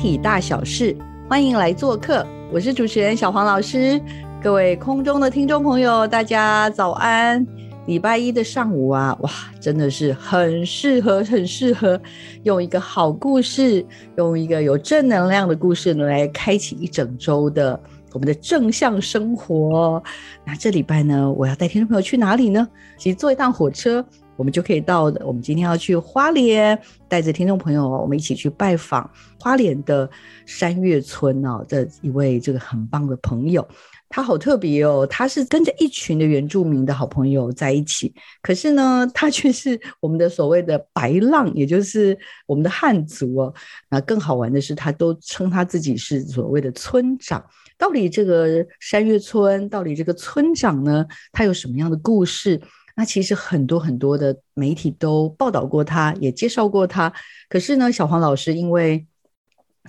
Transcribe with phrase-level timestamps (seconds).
[0.00, 0.96] 体大小事，
[1.28, 2.26] 欢迎来做客。
[2.50, 4.00] 我是主持人小黄老师，
[4.42, 7.46] 各位空中的听众朋友，大家早安。
[7.84, 12.00] 礼拜一的上午啊，哇，真的是很适合，很适合
[12.44, 13.84] 用一个好故事，
[14.16, 17.78] 用一个有正能量的故事呢，来开启一整周的
[18.14, 20.02] 我们的正向生活。
[20.46, 22.66] 那这礼拜呢，我要带听众朋友去哪里呢？
[22.96, 24.02] 其实坐一趟火车。
[24.40, 25.02] 我们就可以到。
[25.22, 30.08] 我们今天要去花莲，带着听众朋友，我们一起去拜访花莲的
[30.46, 33.68] 山月村哦的一位这个很棒的朋友。
[34.08, 43.54] 他好特别哦，他是跟着一群的原住民的好朋友在一起，可是呢，他却是我们的所谓的白浪，也就是我们的汉族哦。
[43.90, 47.44] 那更好玩的是，他都称他自己是所谓的村长。
[47.76, 52.58] 到底这个山月村，到底这个村长呢，他有什么样的故事？
[52.96, 57.12] 那其实很多很多的媒体都报道过他，也介绍过他。
[57.48, 59.06] 可是呢，小黄老师因为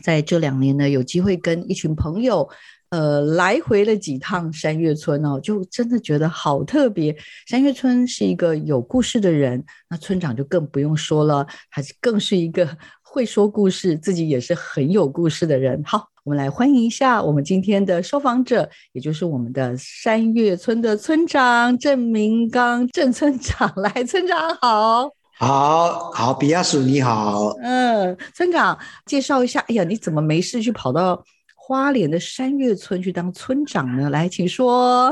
[0.03, 2.47] 在这两年呢，有机会跟一群朋友，
[2.89, 7.15] 呃，来回了几趟山月村哦，就真的觉得好特别。
[7.47, 15.81] 山月村是一个有故事的人，那村长就更不用说了，还是更是一个 会说故事，自己也是很有故事的人。
[15.83, 16.10] 好。
[16.23, 23.73] 我们来欢迎一下我们今天的受访者，也就是我们的山月村的村长郑明刚郑村长。
[23.77, 28.77] 来，村长好，好好，比亚鼠你好，嗯，村长
[29.07, 29.61] 介绍一下。
[29.61, 34.11] 哎呀，你怎么没事去跑到花莲的山月村去当村长呢？
[34.11, 35.11] 来，请说。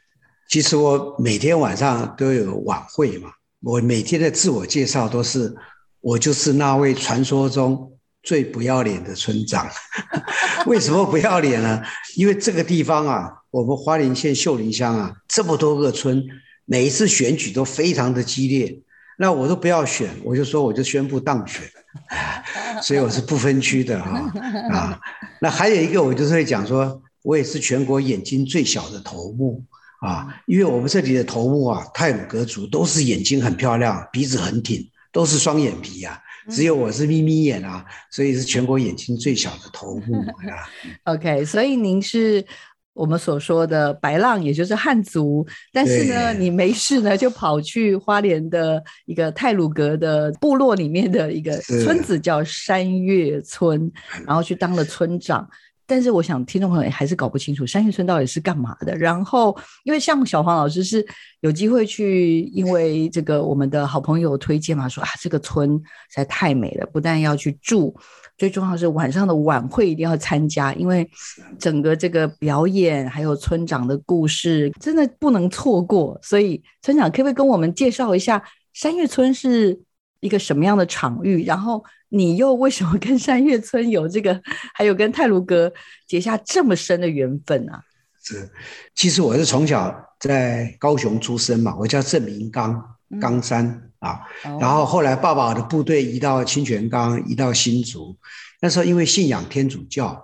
[0.50, 3.30] 其实我每天晚上都有晚会嘛，
[3.62, 5.56] 我每天的自我介绍都是
[6.02, 7.90] 我就是那位传说中。
[8.22, 9.68] 最不要脸的村长，
[10.66, 11.82] 为什么不要脸呢？
[12.16, 16.22] 因为这个地方啊，我们花莲县秀林乡啊，这么多个村，
[16.66, 18.78] 每一次选举都非常的激烈，
[19.18, 21.62] 那我都不要选，我就说我就宣布当选，
[22.82, 24.32] 所以我是不分区的哈
[24.70, 25.00] 啊。
[25.40, 29.64] 那还有一个，我就是会讲说，我也是全国眼睛最小的头目
[30.00, 36.20] 啊，因为我们这里的头目啊，泰鲁格族都是眼睛很漂亮，鼻子很挺，都是双眼皮啊。
[36.48, 40.66] 只有我是眯眯眼啊，所以是全国眼睛最小的头目啊。
[41.12, 42.44] OK，所以您是
[42.92, 45.46] 我们所说的白浪，也就是汉族。
[45.72, 53.90] 但是呢，你没事呢，就跑去花莲的一个泰鲁格的部落里面的一个村子，叫山岳村，
[54.26, 55.48] 然后去当了村长。
[55.90, 58.96] 但是我想听众朋友还是搞不清楚山月村到底是干嘛的。
[58.96, 61.04] 然后，因为像小黄老师是
[61.40, 67.92] 有机会去，因为这个我们的好朋友推荐嘛，说啊这个村实在太美了，不但要去住，
[68.38, 71.10] 最重要是晚上的晚会一定要参加，因为
[71.58, 76.16] 整个这个表演还有村长的故事真的不能错过。
[76.22, 78.40] 所以村长可不可以跟我们介绍一下
[78.74, 79.76] 山月村是
[80.20, 81.44] 一个什么样的场域？
[81.44, 81.84] 然后。
[82.12, 84.42] 你又为什么跟山月村有这个，
[84.74, 85.72] 还有跟泰卢阁
[86.08, 87.72] 结下这么深的缘分呢？
[88.20, 88.50] 是，
[88.96, 92.84] 其实我是从小在高雄出生嘛，我叫郑明刚，
[93.20, 94.22] 冈山啊。
[94.58, 98.18] 然后后来爸爸的部队移到清泉岗，移到新竹。
[98.60, 100.20] 那时候因为信仰天主教，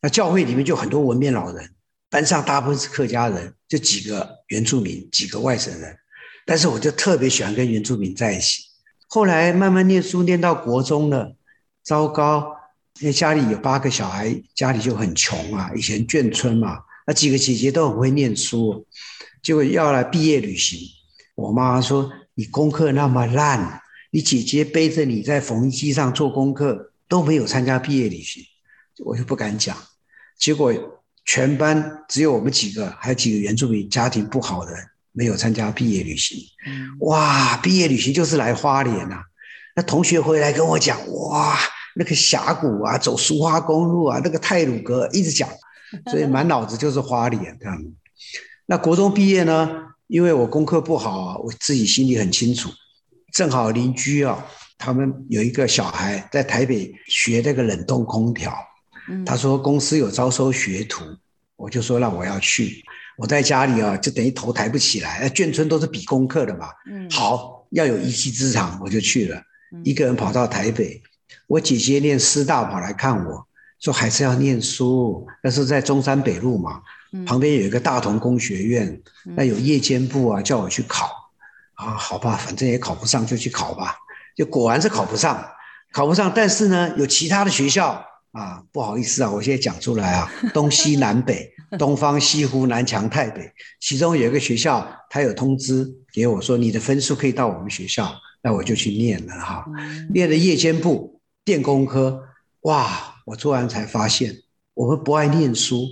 [0.00, 1.70] 那教会里面就很多文面老人，
[2.08, 5.94] 班上大部分是客家人，就几个原住民，几个外省人。
[6.46, 8.62] 但是我就特别喜欢跟原住民在一起。
[9.08, 11.36] 后来慢慢念书，念到国中了，
[11.82, 12.54] 糟糕！
[13.00, 15.70] 因为家里有八个小孩，家里就很穷啊。
[15.76, 18.86] 以前眷村嘛，那几个姐姐都很会念书，
[19.42, 20.80] 结果要来毕业旅行，
[21.34, 28.42] 我妈说：“你功课那么烂，你姐姐背着你在缝衣机上做功课，都没有参加毕业旅行。”
[29.04, 29.76] 我就不敢讲。
[30.38, 30.72] 结果
[31.24, 34.72] 全班只有我们几个，还有几个原住民家庭不好的。
[35.16, 36.38] 没有参加毕业旅行，
[37.00, 37.56] 哇！
[37.56, 39.22] 毕业旅行就是来花莲呐。
[39.74, 41.58] 那同学回来跟我讲，哇，
[41.94, 45.48] 那个峡谷啊，走苏花公路啊，那个泰鲁阁一直讲，
[46.12, 47.82] 所以满脑子就是花莲这样。
[48.66, 49.70] 那国中毕业呢，
[50.06, 52.68] 因为我功课不好啊，我自己心里很清楚。
[53.32, 54.46] 正好邻居啊，
[54.76, 58.54] 他们有一个小孩在台北学那个冷冻空调，
[59.24, 61.04] 他说公司有招收学徒，
[61.56, 62.84] 我就说那我要去。
[63.16, 65.28] 我在家里啊，就等于头抬不起来。
[65.30, 66.68] 眷村都是比功课的嘛。
[66.90, 69.40] 嗯，好，要有一技之长，我就去了。
[69.84, 71.02] 一个人跑到台北，
[71.46, 73.46] 我姐姐念师大跑来看我，
[73.80, 75.26] 说还是要念书。
[75.42, 76.82] 那是在中山北路嘛，
[77.26, 79.00] 旁边有一个大同工学院，
[79.34, 81.10] 那有夜间部啊，叫我去考。
[81.74, 83.96] 啊，好吧，反正也考不上，就去考吧。
[84.36, 85.42] 就果然是考不上，
[85.92, 86.30] 考不上。
[86.34, 91.50] 但是呢，有其他的学校啊，不好意思啊，我现在讲出来啊，东西南北。
[91.78, 99.64] 东方西湖南强太北，其中有一个学校，他有通知给我说，你的分数可以到我们学校，那我就去念了哈。
[100.12, 102.22] 念了夜间部电工科，
[102.62, 103.14] 哇！
[103.26, 104.32] 我突然才发现，
[104.74, 105.84] 我们不爱念书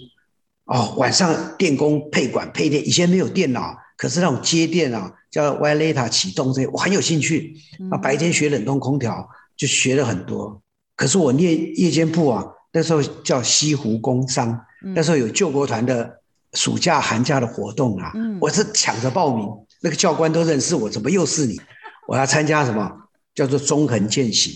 [0.66, 0.94] 哦。
[0.96, 7.56] 晚上电工配管配电，以前没有电脑，可是那种接电啊，叫 YLETA 启动这些，我很有兴趣。
[7.90, 10.62] 啊，白天学冷冻空调，就学了很多。
[10.94, 14.64] 可是我念夜间部啊，那时候叫西湖工商。
[14.94, 16.20] 那时候有救国团的
[16.52, 19.48] 暑假寒假的活动啊，我是抢着报名，
[19.80, 21.60] 那个教官都认识我，怎么又是你？
[22.06, 22.90] 我要参加什么
[23.34, 24.52] 叫做中横践行，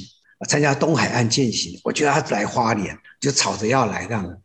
[0.47, 4.39] 参加东海岸践行，我觉得他来花莲就吵着要来这样的。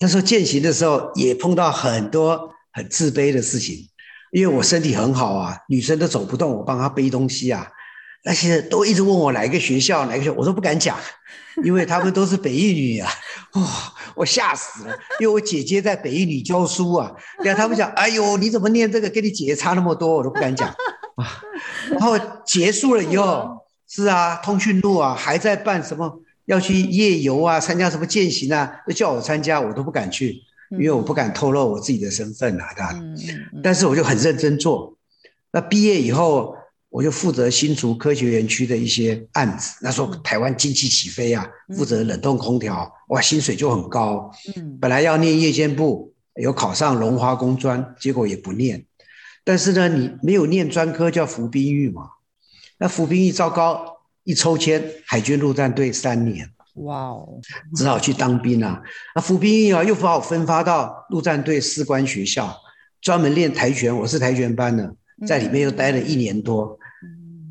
[0.00, 3.88] 那时候践行的时候也碰到很多很自卑的事情，
[4.32, 7.68] 因为我身体很好啊，女生都走不动，我帮她背东西啊，
[8.24, 10.98] 那些都一直问我哪一个学校，哪个学校，我都不敢讲。
[11.62, 13.08] 因为他们都是北一女啊，
[13.52, 13.62] 哇，
[14.16, 14.98] 我吓死了！
[15.20, 17.12] 因为我姐姐在北一女教书啊，
[17.44, 21.40] 然后，他们讲，哎呦，你怎么念这个，跟你姐姐差那么多，我都不敢讲啊。
[21.90, 23.58] 然后结束了以后，
[23.88, 30.36] 是啊，通讯录啊，还在办什么，要去夜游啊，参加什么践行啊，都叫我参加，我都不敢去，
[30.72, 32.94] 因为我不敢透露我自己的身份啊，对吧？
[33.62, 34.96] 但是我就很认真做。
[35.52, 36.56] 那毕业以后。
[36.94, 39.76] 我就负责新竹科学园区的一些案子。
[39.80, 41.44] 那时候台湾经济起飞啊，
[41.76, 44.30] 负责冷冻空调，哇，薪水就很高。
[44.54, 48.84] 嗯，本来要念夜间部，有考上龙华工专，结果也不念。
[49.42, 52.02] 但是呢，你没有念专科叫服兵役嘛？
[52.78, 57.40] 那服兵役糟糕，一抽签海军陆战队三年，哇哦，
[57.74, 58.80] 只好去当兵啊。
[59.16, 62.56] 那服兵役啊，又把我分发到陆战队士官学校，
[63.00, 63.96] 专门练跆拳。
[63.96, 64.94] 我是跆拳班的，
[65.26, 66.78] 在里面又待了一年多。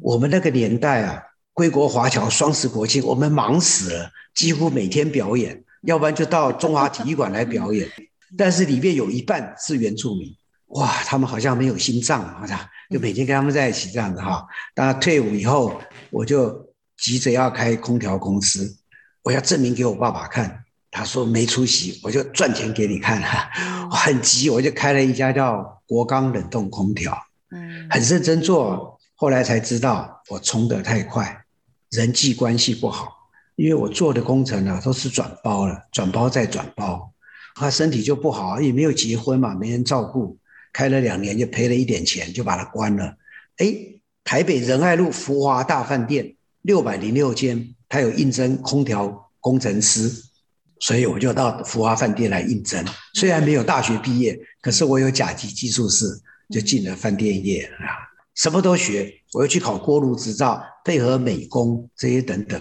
[0.03, 1.23] 我们那个年代啊，
[1.53, 7.89] 归国华侨双十国庆，我们忙死了，几乎每天表演，要不然就到中华体育馆来表演。
[8.37, 10.27] 但是里面有一半是原住民，
[10.67, 12.59] 哇，他们好像没有心脏，好像
[12.89, 14.45] 就每天跟他们在一起这样子哈。
[14.75, 15.79] 当然退伍以后，
[16.11, 16.53] 我就
[16.97, 18.75] 急着要开空调公司，
[19.21, 20.65] 我要证明给我爸爸看。
[20.91, 23.49] 他说没出息，我就赚钱给你看哈。
[23.89, 27.17] 我很急，我就开了一家叫国钢冷冻空调，
[27.51, 28.99] 嗯，很认真做。
[29.23, 31.45] 后来才知道我冲得太快，
[31.91, 33.15] 人际关系不好，
[33.55, 37.09] 因为我做的工程呢都是转包了，转包再转包，
[37.55, 40.37] 他身体就不好，也没有结婚嘛，没人照顾，
[40.73, 43.15] 开了两年就赔了一点钱，就把它关了。
[43.59, 43.73] 哎，
[44.25, 50.11] 台北仁爱路福华大饭店六百零六间，他有应征空调工程师，
[50.81, 52.85] 所以我就到福华饭店来应征。
[53.13, 56.07] 虽然没有大学毕业，可是我有甲级技术士，
[56.49, 58.11] 就进了饭店业啊。
[58.35, 62.59] 什么都学，我又去考锅炉执照，配合美工这些等等。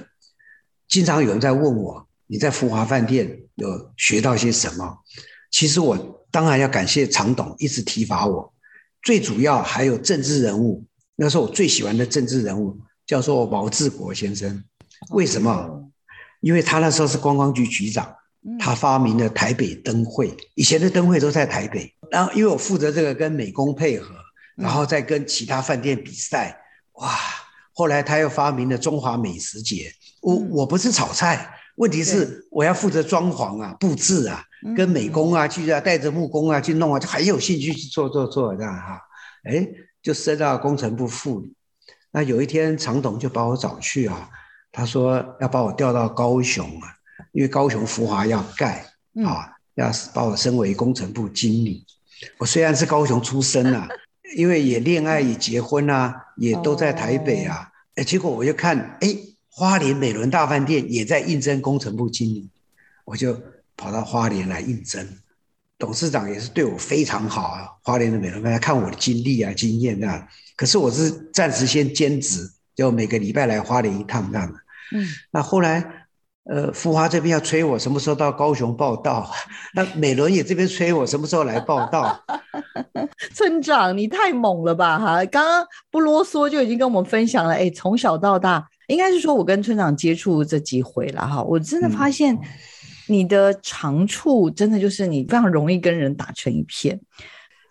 [0.88, 4.98] 经常有人在问我，你在福华饭店有学到些什么？
[5.50, 8.52] 其实我当然要感谢常董一直提拔我。
[9.02, 10.84] 最主要还有政治人物，
[11.16, 14.62] 那时候我最喜欢的政治人物叫做毛治国先生。
[15.10, 15.90] 为什么？
[16.40, 18.14] 因为他那时候是观光局局长，
[18.58, 20.36] 他发明了台北灯会。
[20.54, 24.14] 以前的灯会都在台北，然后因为我负责这个跟美工配合。
[24.56, 26.56] 然后再跟其他饭店比赛，
[26.92, 27.10] 哇！
[27.74, 29.90] 后来他又发明了中华美食节。
[30.20, 34.44] 我我不是炒菜，问题是我要负责装潢啊、布置啊、
[34.76, 39.00] 跟美工啊去啊，带着木工啊去弄啊，就很有兴趣去做做做这样哈。
[39.44, 39.66] 哎，
[40.02, 41.54] 就升到工程部副理。
[42.10, 44.28] 那有一天常董就把我找去啊，
[44.70, 46.88] 他说要把我调到高雄啊，
[47.32, 48.84] 因为高雄福华要盖
[49.24, 51.86] 啊，要把我升为工程部经理。
[52.36, 53.88] 我虽然是高雄出身啊。
[54.34, 59.16] 因为也恋爱也结婚啊，也都在台北啊，哎，结果我就看，哎，
[59.48, 62.48] 花莲美伦大饭店也在应征工程部经理，
[63.04, 63.40] 我就
[63.76, 65.06] 跑到花莲来应征，
[65.78, 74.58] 董事长也是对我非常好啊，花莲的美伦饭店看我的经历啊经验啊，可是我是暂时先兼职，就每个礼拜来花莲一趟这样的，
[74.92, 76.01] 嗯，那后来。
[76.44, 79.30] 呃，富华这边要催我什么时候到高雄报道，
[79.74, 82.20] 那美伦也这边催我什么时候来报道。
[83.32, 85.24] 村长，你太猛了吧哈！
[85.26, 92.36] 刚刚不啰嗦就已经跟我们分享了，哎，从小到大，应该是说我跟村长接触这几回了哈，我真的发现
[93.06, 97.00] 你的长处真的就是你非常容易跟人打成一片。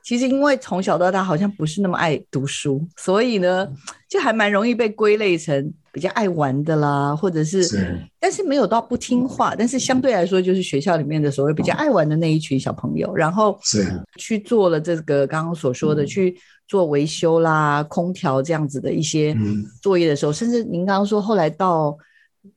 [0.03, 3.67] 其实因为从小到大好像不是那么爱读书，所以呢，
[4.10, 14.01] 就还蛮容易被归类成比较爱玩的啦，或者是，但是没有到不听话，但是相对来说就是学校里面的所谓比较爱玩的那一群小朋友，然后是。
[14.17, 19.36] 去做了这个刚刚所说的去做维修啦、空调这样子的一些
[19.81, 21.98] 作业的时候，甚至您刚刚说后来到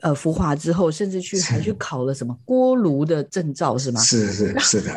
[0.01, 4.01] 呃福华之后，甚至去还去考了什么锅炉的证照是吗？
[4.01, 4.91] 是是是的。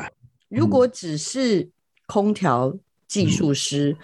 [0.49, 1.67] 如果只是
[2.07, 2.75] 空调
[3.07, 3.95] 技术师、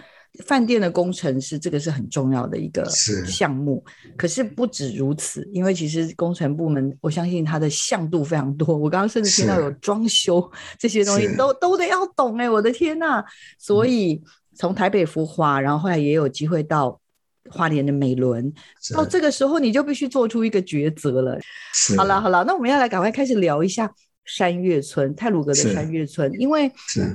[0.46, 2.84] 饭店的工程师，这个是很重要的一个
[3.26, 3.84] 项目。
[4.16, 8.74] 可是不止如此，因为其实工程部门，我相信它的项度非常多。
[8.76, 12.48] 我刚刚甚至听到有装修这些东西，都都得要懂哎！
[12.48, 13.24] 我的天呐！
[13.58, 14.22] 所以
[14.54, 17.00] 从台北孵化，然后后来也有机会到
[17.50, 18.52] 花莲的美伦，
[18.92, 21.38] 到这个时候你就必须做出一个抉择了。
[21.96, 23.90] 好了好了，那我们要来赶快开始聊一下。
[24.24, 26.70] 山岳村，泰鲁格的山岳村，因为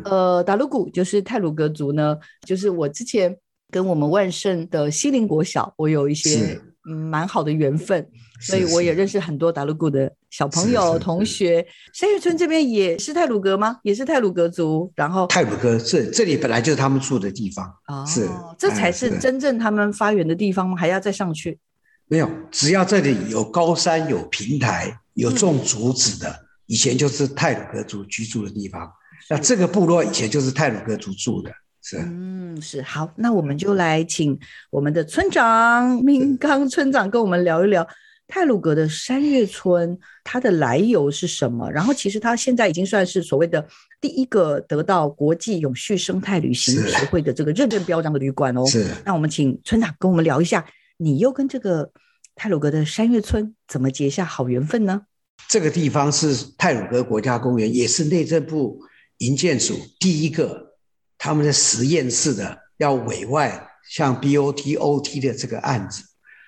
[0.05, 3.35] 呃，达鲁古就是泰鲁格族呢，就是我之前
[3.71, 8.07] 跟我们万盛的西林国小，我有一些蛮好的缘分，
[8.39, 11.65] 所以我也认识很多达鲁古的小朋友同学。
[11.93, 13.77] 山岳村这边也是泰鲁格吗？
[13.83, 20.77] 也是泰鲁格族，然后泰鲁格这这里本来就是他们住的地方哦，是，这才是真正他们发源的地方吗？
[20.77, 21.59] 还要再上去？
[22.07, 26.48] 没有，只要这里有高山、有平台、有种竹子的。
[26.69, 28.87] 以前就是泰鲁格族居住的地方，
[29.27, 37.87] 那这个部落以前就是泰鲁格族住的，是嗯是好，那我们就来请我们的村长明刚村长跟我们聊一聊
[38.27, 41.67] 泰鲁格的山月村它的来由是什么。
[41.71, 43.67] 然后其实它现在已经算是所谓的
[43.99, 48.63] 第一个得到国际永续生态旅行协会的这个认证标章的旅馆哦。
[48.67, 50.63] 是，那我们请村长跟我们聊一下，
[50.97, 51.91] 你又跟这个
[52.35, 55.01] 泰鲁格的山月村怎么结下好缘分呢？
[55.47, 58.79] 这个地方是泰鲁格国家公园，也是内政部
[59.17, 60.75] 营建署第一个
[61.17, 66.03] 他们的实验室的要委外像 BOT、OT 的这个案子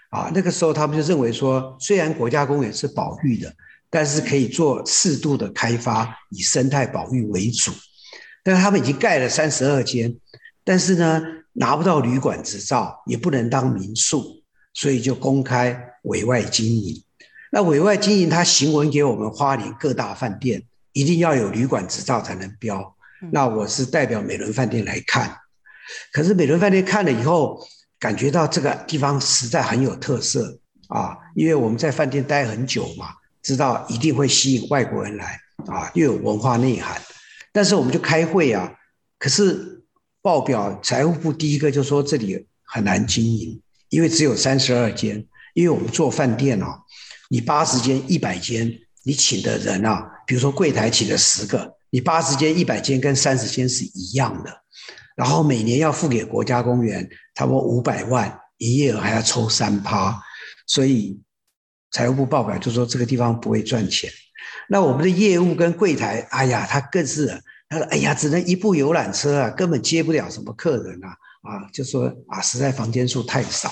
[0.09, 0.31] 啊。
[0.33, 3.51] 那个时候他们就认为说，虽然国家公园是保育的，
[3.89, 7.71] 但是可以做适度的开发，以生态保育为主。
[8.43, 10.15] 但他们已经盖了三十二间，
[10.63, 11.21] 但是呢
[11.53, 14.43] 拿不到旅馆执照，也不能当民宿，
[14.73, 17.03] 所以就公开委外经营。
[17.53, 22.95] 那委外经营，他行文给我们花莲各大饭店，一定要有旅馆执照才能标。
[23.29, 25.37] 那我是代表美伦饭店来看，
[26.13, 27.61] 可是美伦饭店看了以后，
[27.99, 33.09] 感觉到这个地方实在很有特色啊，因为我们在饭店待很久嘛，
[33.43, 37.01] 知道一定会吸引外国人来啊，又有文化内涵。
[37.51, 38.71] 但是我们就开会啊，
[39.19, 39.83] 可是
[40.21, 46.81] 报表财务部第一个就说这里很难经营，因为只有三十二间，因为我们做饭店哦。
[47.31, 48.69] 你八十间、一百间，
[49.03, 54.53] 你请的人啊，比如说柜台请了十个，你八十间、一百间跟三十间是一样的，
[55.15, 60.21] 然后每年要付给国家公园差不多五百万，营业额还要抽三趴，
[60.67, 61.21] 所以
[61.91, 64.11] 财务部报表就说这个地方不会赚钱。
[64.67, 67.27] 那我们的业务跟柜台，哎呀，他更是
[67.69, 71.07] 他说，哎呀，只能一部游览车啊，根本接不了什么客人啊，
[71.43, 73.71] 啊，就说啊，实在房间数太少。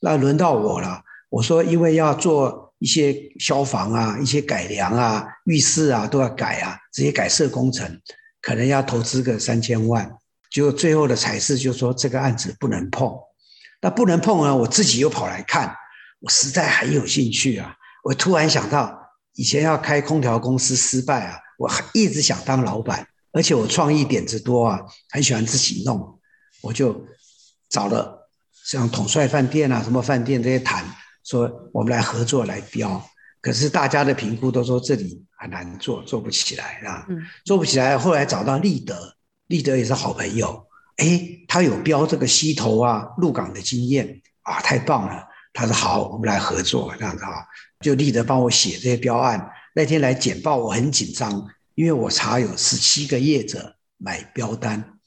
[0.00, 2.69] 那轮到我了，我说因为要做。
[2.80, 8.00] 一些消防啊，一些改良啊，浴室啊都要改啊，这些改设工程
[8.40, 10.10] 可能要投资个三千万。
[10.50, 13.14] 就最后的裁示就说这个案子不能碰，
[13.80, 15.72] 那不能碰呢，我自己又跑来看，
[16.20, 17.76] 我实在很有兴趣啊。
[18.02, 18.98] 我突然想到，
[19.34, 26.18] 以前要开空调公司失败啊，我一直想当老板，而且我创意点子多啊，很喜欢自己弄，
[26.62, 27.06] 我就
[27.68, 28.26] 找了
[28.64, 30.82] 像统帅饭店啊，什么饭店这些谈。
[31.30, 33.00] 说我们来合作来标，
[33.40, 37.06] 可是大家的评估都说这里很难做，做不起来啊，
[37.44, 37.96] 做不起来。
[37.96, 39.14] 后来找到立德，
[39.46, 45.24] 立德也是好朋友，哎，他有标这个溪头啊、鹿港的经验啊，太棒了。
[45.52, 47.46] 他说好，我们来合作这样子啊，
[47.78, 49.48] 就立德帮我写这些标案。
[49.72, 51.30] 那天来简报，我很紧张，
[51.76, 54.98] 因为我查有十七个业者买标单，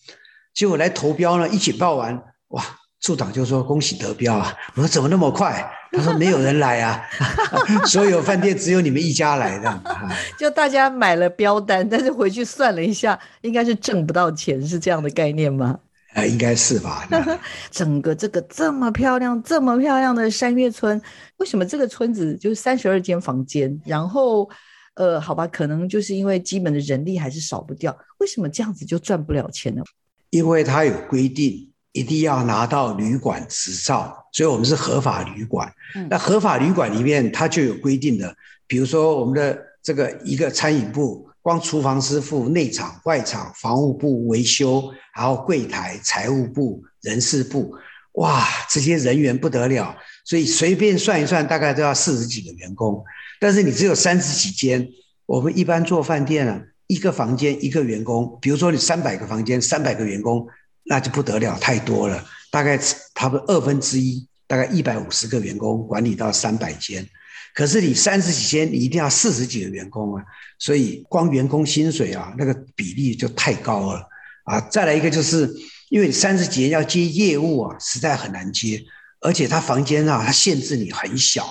[0.53, 2.79] 结果来投标呢，一简报完，哇！
[3.03, 7.03] 处长就说：“恭喜得标啊！”我说：“怎么那么快？”他说：“没有人来啊，
[7.85, 9.83] 所有饭店只有你们一家来的。
[10.39, 15.77] ”就大家买了标单，但是回去算了一下，应该是挣不到钱，是这样的概念吗？
[16.13, 17.05] 啊，应该是吧。
[17.69, 20.99] 整个这个这么漂亮、这么漂亮的山岳村，
[21.37, 23.77] 为什么这个村子就是三十二间房间？
[23.85, 24.49] 然后，
[24.93, 27.93] 呃，好吧，可能就是因为基本的人力还是少不掉。
[28.19, 29.83] 为什么这样子就赚不了钱呢？
[30.29, 31.69] 因为它有规定。
[31.93, 35.71] 一定要拿到旅馆执照，所以我们是合法旅馆。
[36.09, 38.35] 那合法旅馆里面它就有规定的，
[38.67, 47.73] 比如说我们的这个一个餐饮部，光厨房师傅、内场、外场、房务部、维修，还有柜台、财务部、人事部，
[48.13, 49.95] 哇，这些人员不得了，
[50.25, 53.03] 所以随便算一算，大概都要四十几个员工。
[53.39, 54.87] 但是你只有三十几间，
[55.25, 60.47] 我们一般做饭店啊，一个房间一个员工，比如说你三百个房间，三百个员工，
[60.85, 62.77] 那就不得了，太多了，大概
[63.15, 67.07] 差不多二分之一，大概一百五十个员工管理到三百间。
[67.55, 70.23] 可是你三十几间，你一定要四十几个员工啊，
[70.57, 74.07] 所以光员工薪水啊，那个比例就太高了
[74.45, 74.59] 啊。
[74.61, 75.47] 再来一个就是，
[75.89, 78.83] 因为三十几间要接业务啊，实在很难接，
[79.21, 81.45] 而且他房间啊，他限制你很小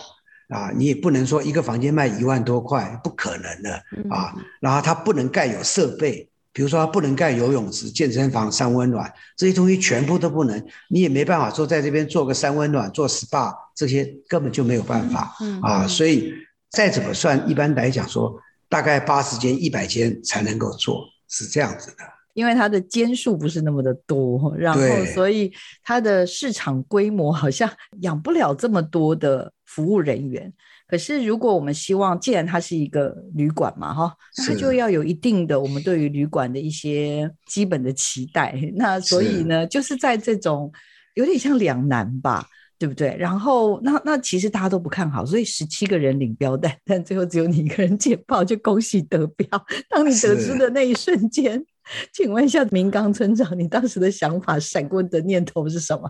[0.49, 3.75] 啊，你也不能说一个房间卖一万多块，不可能的
[4.11, 4.35] 啊。
[4.61, 6.29] 然后他不能盖有设备。
[6.53, 10.63] 比如说，不能盖游泳池、健身房、三温暖这些东西，全部都不能。
[10.91, 15.87] 你也没办法说在这边做个三温暖、做 SPA，这些根本就没有办法啊。
[15.87, 16.33] 所以
[16.71, 22.05] 再怎么算，一般来讲说，大概八十间、一百间才能够做，是这样子的。
[22.35, 24.81] 因为它的间数不是那么的多，然后
[25.15, 30.53] 所以它的市场规模好像养不了这么多的服务人员。
[30.93, 34.15] 可是，如果我们希望，既然它是一个旅馆嘛，哈，
[34.47, 38.55] 它就要有一定的我们对于旅馆的一些基本的期待。
[38.75, 40.71] 那所以呢，就是在这种
[41.15, 42.47] 有点像两难吧，
[42.79, 43.17] 对不对？
[43.19, 49.49] 然后，那那其实大家都不看好，所以十七个人领标单，但最后只有你一个人解报，就恭喜得标。
[49.89, 51.65] 当你得知的那一瞬间，
[52.13, 56.03] 请问一下明刚村长，你当时的想法、闪过的念头是什么？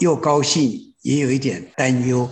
[0.00, 2.26] 又高兴，也有一点担忧，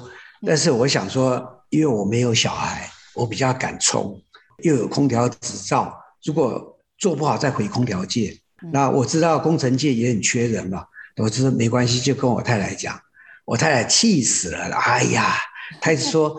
[0.46, 1.58] 但是我想说。
[1.72, 4.22] 因为我没有小孩，我比较敢冲，
[4.58, 5.90] 又有空调执照，
[6.22, 8.38] 如果做不好再回空调界。
[8.70, 10.84] 那我知道工程界也很缺人嘛，
[11.16, 13.00] 我就说没关系，就跟我太太讲，
[13.46, 15.34] 我太太气死了，哎呀，
[15.80, 16.36] 她说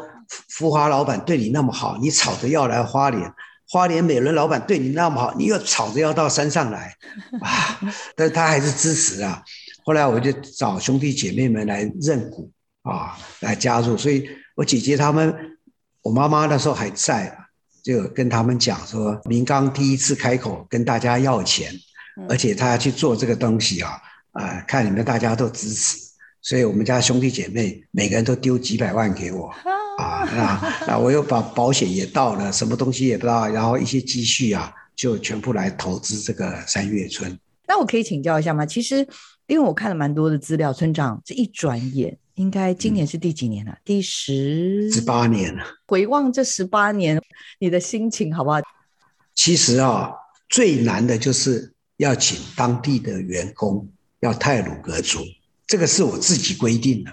[0.50, 3.34] 福华老板对你那么好，你吵着要来花莲，
[3.68, 6.96] 花莲美伦老板对你那么好，你又吵着要到山上来，
[7.42, 7.80] 啊，
[8.16, 9.42] 但是他还是支持啊。
[9.84, 12.52] 后来我就找兄弟姐妹们来认股
[12.84, 14.30] 啊，来加入，所以。
[14.56, 15.36] 我姐姐他们，
[16.02, 17.48] 我妈妈那时候还在啊，
[17.84, 21.74] 就跟他们讲说，明刚第一次开口跟大家要钱，
[22.30, 24.00] 而且他要去做这个东西啊，
[24.34, 25.98] 啊，看你们大家都支持，
[26.42, 29.48] 所以我们家兄弟姐妹每个人都丢几百万给我
[29.98, 37.36] 啊，那那我又把保险也到了，什么东西也到，然后一些积蓄啊，就全部来投资这个三月村。
[37.68, 38.68] 那我可以请教一下吗？
[38.68, 38.98] 其实
[39.48, 42.20] 因为我看了蛮多的资料，村长这一转眼。
[42.36, 43.78] 应该今年是第几年了？
[43.86, 45.64] 第十十八年了。
[45.86, 47.22] 回望这十八年，
[47.60, 48.60] 你的心情好不好？
[49.36, 50.12] 其实啊，
[50.50, 53.88] 最难的就是要请当地的员工，
[54.20, 55.20] 要泰鲁格族，
[55.68, 57.12] 这个是我自己规定的。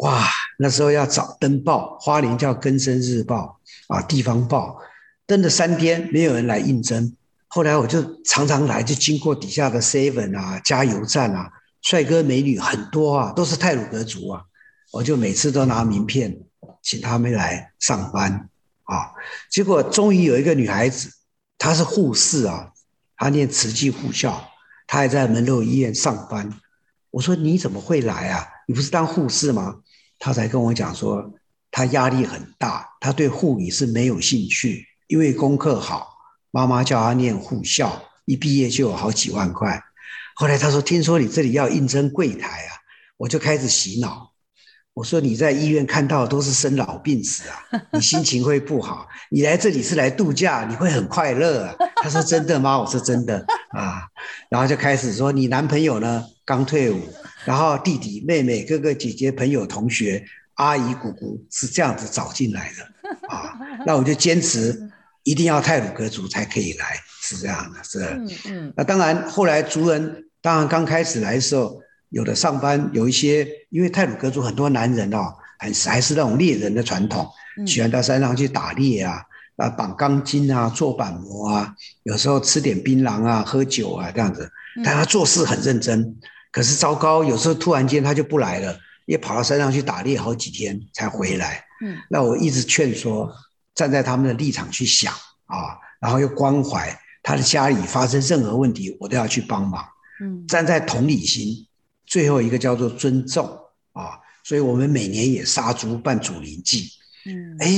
[0.00, 4.78] 哇，那时候要找登报，花莲叫根生日报啊，地方报，
[5.26, 7.16] 登了三天，没有人来应征。
[7.48, 11.50] 后来我就常常来，就经过底下的 seven 啊，加油站啊。
[11.82, 14.42] 帅哥美女很多啊，都是泰鲁格族啊，
[14.92, 16.36] 我就每次都拿名片
[16.82, 18.48] 请他们来上班
[18.84, 19.12] 啊。
[19.50, 21.10] 结果终于有一个女孩子，
[21.58, 22.72] 她是护士啊，
[23.16, 24.48] 她念慈济护校，
[24.86, 26.52] 她还在门楼医院上班。
[27.10, 28.46] 我说你怎么会来啊？
[28.66, 29.76] 你不是当护士吗？
[30.18, 31.32] 她才跟我讲说，
[31.70, 36.16] 她压力很大，她对护理是没有兴趣，因为功课好，
[36.50, 39.82] 妈妈叫她念护校，一毕业就有好几万块。
[40.38, 42.76] 后来他说：“听说你这里要应征柜台啊，
[43.16, 44.32] 我就开始洗脑。
[44.92, 47.56] 我说你在医院看到都是生老病死啊，
[47.92, 49.08] 你心情会不好。
[49.30, 51.74] 你来这里是来度假，你会很快乐。”啊。
[52.02, 54.02] 他说：“真的吗？”我说：“真的啊。”
[54.50, 56.22] 然后就开始说：“你男朋友呢？
[56.44, 57.00] 刚退伍，
[57.46, 60.22] 然后弟弟妹妹、哥哥姐姐、朋友同学、
[60.54, 63.54] 阿姨姑姑是这样子找进来的啊。”
[63.86, 64.90] 那我就坚持
[65.26, 67.98] 一定要泰鲁格族才可以来，是这样的，是。
[68.00, 68.72] 嗯嗯。
[68.76, 70.22] 那当然，后来族人。
[70.40, 77.28] 当然，刚开始来的时候，有的上班有一些，因为泰鲁格族很多男人哦，很还是那种猎人的传统，
[77.66, 79.20] 喜欢到山上去打猎啊，
[79.56, 84.48] 啊绑钢筋啊，做板模啊，有时候吃点槟榔啊，喝酒啊这样子。
[84.84, 86.16] 但他做事很认真，
[86.52, 91.64] 可是糟糕，有时候突然间他就不来了，也跑到山上去打猎好几天才回来。
[91.82, 93.28] 嗯，那我一直劝说，
[93.76, 95.12] 站在他们的立场去想
[95.44, 99.84] 啊，然后又关怀他的家里发生任何问题，我都要去帮忙。
[100.20, 101.66] 嗯，站在同理心，
[102.06, 103.46] 最后一个叫做尊重
[103.92, 106.88] 啊，所以我们每年也杀猪办祖灵祭。
[107.26, 107.68] 嗯，哎，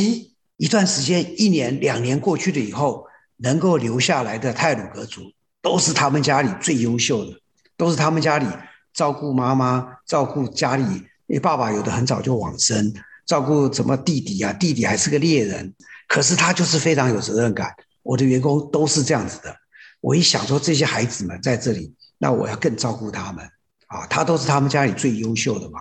[0.56, 3.04] 一段时间，一年、两年过去了以后，
[3.38, 7.40] 能够留下来的泰鲁格族，都是他们家里最优秀的，
[7.76, 8.46] 都是他们家里
[8.92, 10.84] 照顾妈妈、照顾家里，
[11.26, 12.92] 因为爸爸有的很早就往生，
[13.28, 15.74] 照顾什么弟弟啊，弟弟还是个猎人，
[16.08, 17.72] 可是他就是非常有责任感。
[18.02, 19.54] 我的员工都是这样子的。
[20.00, 23.44] 我一想说这些孩子们在这里，那我要更照顾他们
[23.88, 24.06] 啊。
[24.06, 25.80] 他都是他们家里最优秀的嘛，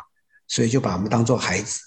[0.49, 1.79] 所以就把我们当做孩子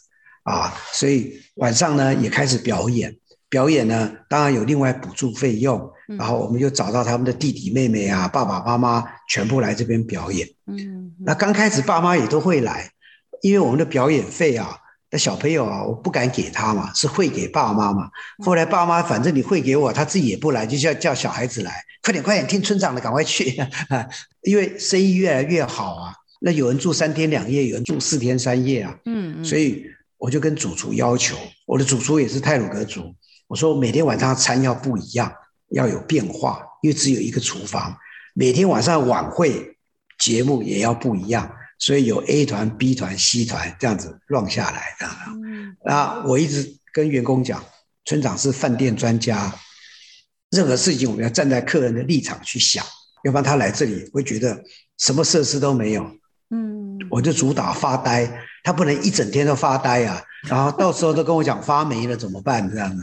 [0.45, 0.75] 啊。
[0.93, 3.15] 所以晚上呢也开始表演，
[3.51, 5.93] 表演呢当然有另外补助费用。
[6.19, 10.49] 然后我们就找到他们的弟弟妹妹啊，爸爸妈妈全部来这边表演。
[10.67, 12.91] 嗯，那刚开始爸妈也都会来，
[13.43, 14.79] 因为我们的表演费啊。
[15.13, 18.09] 那小朋友啊，我不敢给他嘛，是会给爸妈嘛。
[18.45, 23.69] 后来爸妈反正你会给我，他自己也不来，就叫叫小孩子来，快点快点，听村长的，赶快去啊！
[24.43, 28.97] 因为生意越来越好啊，那有人住三天两夜，有人住四天三夜啊。
[29.07, 29.45] 嗯嗯。
[29.45, 29.85] 所以
[30.17, 33.13] 我就跟主厨要求，我的主厨也是泰鲁格族，
[33.49, 35.33] 我说每天晚上餐要不一样，
[35.71, 37.97] 要有变化，因为只有一个厨房，
[38.33, 39.77] 每天晚上晚会
[40.21, 41.51] 节目也要不一样。
[41.81, 45.09] 所以有 A 团、B 团、C 团这样子乱下来的。
[45.85, 47.65] 那我一直跟员工讲，
[48.05, 49.53] 村长是饭店专家，
[50.51, 52.85] 任何事情我们要站在客人的立场去想，
[53.25, 54.63] 要不然他来这里会觉得
[54.99, 56.05] 什么设施都没有。
[56.51, 58.31] 嗯，我就主打发呆，
[58.71, 62.71] 他不能一整天都发呆啊， 然后到时候都跟我讲发霉了怎么办？
[62.71, 63.03] 这样子，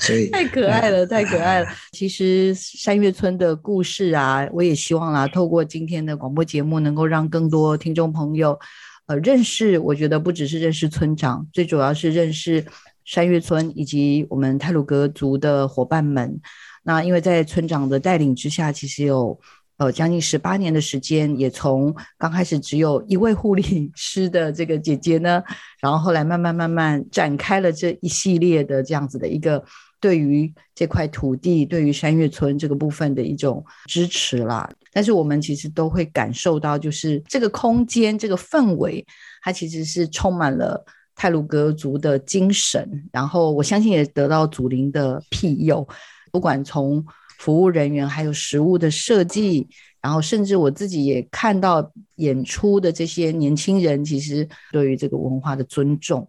[0.00, 1.68] 所以太可爱了，太可爱了。
[1.92, 8.58] 其实山月村的故事啊，我也希望啦，透过今天的广播节目，能够让更多听众朋友，
[9.06, 9.78] 呃，认识。
[9.78, 12.66] 我觉得不只是认识村长，最主要是认识
[13.04, 16.40] 山月村以及我们泰鲁格族的伙伴们。
[16.82, 19.38] 那因为在村长的带领之下，其实有。
[19.78, 25.42] 呃，将近十八年的时间，也从刚开始只有一位护理 师的这个姐姐呢，
[25.80, 29.62] 然后后来慢慢慢慢展开了这一系列的这样子的一个
[30.00, 34.66] 对于这块土地、对于山月村这个部分的一种支持啦。
[34.94, 39.04] 但是我们其实都会感受到，就是这个空间、这个氛围，
[39.42, 40.82] 它其实是充满了
[41.14, 43.04] 泰鲁格族的精神。
[43.12, 45.86] 然后我相信也得到祖灵的庇佑，
[46.32, 47.04] 不管从。
[47.38, 49.68] 服务人员，还有食物的设计，
[50.00, 56.26] 然后甚至我自己也看到演出的这些年轻人，其实对于这个文化的尊重。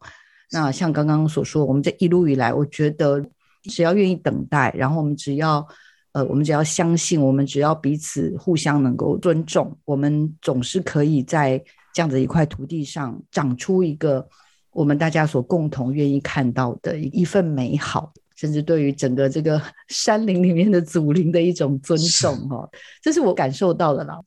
[0.52, 3.24] 那像刚刚所说，我们这一路以来，我觉得
[3.64, 5.68] 只要愿意等待，然后我们只要
[6.14, 11.62] 呃，我们只要相信，我们只要彼此互相能够尊重，我们总是可以在
[11.94, 14.28] 这样的一块土地上长出一个
[14.72, 18.14] 我们大家所共同愿意看到的一份美好。
[18.38, 22.70] 甚至对于整个这个 山林里面的祖灵的一种尊重，哈，
[23.02, 24.18] 这是我感受到的啦。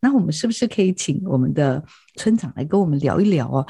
[0.00, 1.80] 那我们是不是可以请我们的
[2.16, 3.66] 村长来跟我们聊一聊啊？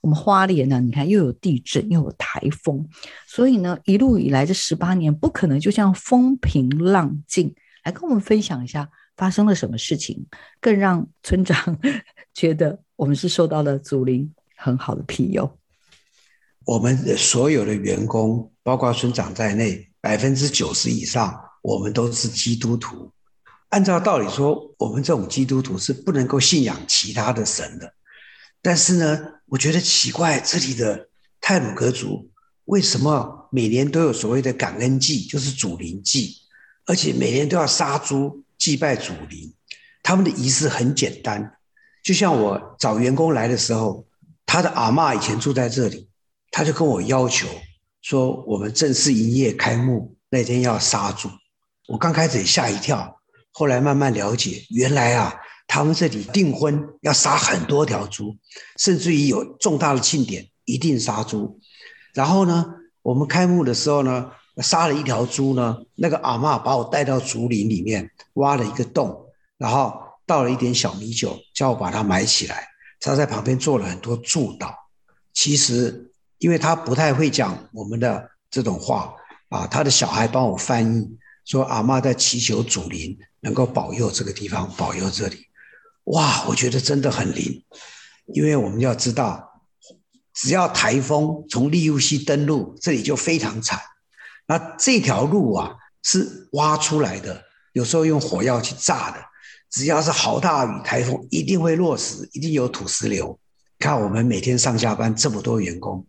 [0.00, 2.86] 我们花莲呢，你看又有地震又有台风，
[3.26, 7.54] 所以呢，一路以来这十八年不可能就像风平浪静。
[7.84, 10.26] 来跟我们分享一下发生了什么事情，
[10.60, 11.78] 更让村长
[12.34, 15.58] 觉得我们是受到了祖灵很好的庇佑。
[16.68, 23.10] 我们的所有的员工，包括村长在内，百分之九十以上，我们都是基督徒。
[23.70, 27.94] 按照道理说，我们这种基督徒是不能够信仰其他的神的。
[28.60, 31.08] 但是呢，我觉得奇怪，这里的
[31.40, 32.28] 泰鲁格族
[32.66, 36.36] 为什么每年都有所谓的感恩祭，就是祖灵祭，
[36.84, 39.54] 而且每年都要杀猪祭拜祖灵？
[40.02, 41.50] 他们的仪式很简单，
[42.04, 44.04] 就像我找员工来的时候，
[44.44, 46.06] 他的阿妈以前住在这里。
[46.50, 47.46] 他就跟我要求
[48.02, 51.28] 说，我们正式营业开幕那天要杀猪。
[51.86, 53.20] 我刚开始也吓一跳，
[53.52, 55.34] 后来慢慢了解，原来啊，
[55.66, 58.36] 他们这里订婚要杀很多条猪，
[58.78, 61.60] 甚至于有重大的庆典一定杀猪。
[62.14, 62.64] 然后呢，
[63.02, 72.66] 我们开幕的时候呢，杀了一条猪呢，那个阿妈把我带到竹林里面挖了一个洞，然后倒了一点小米酒，叫我把它埋起来。
[73.00, 74.74] 他在旁边做了很多祝祷，
[75.32, 76.07] 其实。
[76.38, 79.14] 因为他不太会讲我们的这种话
[79.48, 81.08] 啊，他的小孩帮我翻译，
[81.44, 85.46] 说阿妈在祈求祖灵能够保佑这个地方，保佑这里。
[86.04, 87.62] 哇，我觉得真的很灵，
[88.34, 89.62] 因为我们要知道，
[90.34, 93.80] 只要台风从利乌西登陆，这里就非常惨。
[94.46, 99.18] 那这条路啊是挖出来的，有时候用火药去炸的，
[99.70, 103.38] 只要是好大雨，台风一定会落石，一定有土石流。
[103.78, 106.06] 看我们每天上下班这么多员工。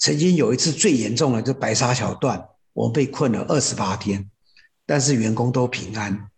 [0.00, 4.30] 曾经有一次最严重的，就白沙桥段，我被困了二十八天，
[4.86, 6.28] 但是员工都平安。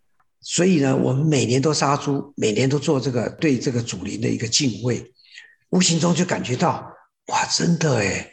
[0.41, 5.13] 所以呢，我们每年都杀猪，每年都做这个对这个祖灵的一个敬畏，
[5.69, 6.91] 无形中就感觉到，
[7.27, 8.29] 哇，真的哎，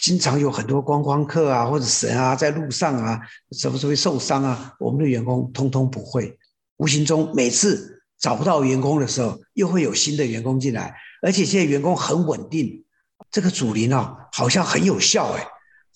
[0.00, 3.20] 经常有很多观光客啊或者神啊在路上啊，
[3.52, 4.74] 什么时候会受伤啊？
[4.80, 6.38] 我们的员工通通不会。
[6.78, 12.82] 无形中每次找不到员工的时候，又会有新的员工进来，而且现在员工很稳定。
[13.30, 15.46] 这个祖灵啊，好像很有效哎，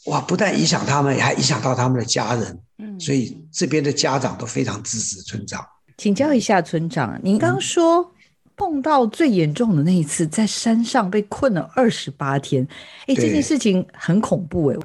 [0.07, 2.61] 哇，不但影响他们，还影响到他们的家人。
[2.79, 5.65] 嗯，所以这边的家长都非常支持村长。
[5.97, 8.13] 请教一下村长，您刚说
[8.57, 12.67] 碰到最严重的那一次，在山上被困了二十八天，
[13.07, 14.77] 哎，这件事情很恐怖哎，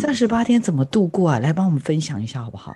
[0.00, 1.38] 这二十八天怎么度过啊？
[1.38, 2.74] 来帮我们分享一下好不好？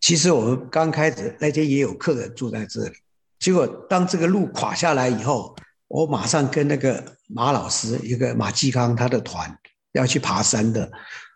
[0.00, 2.92] 其实我们刚开始那天也有客人住在这里，
[3.38, 5.54] 结果当这个路垮下来以后，
[5.88, 9.58] 我马上跟那个马老师，一个马继康他的团
[9.92, 10.90] 要去爬山的，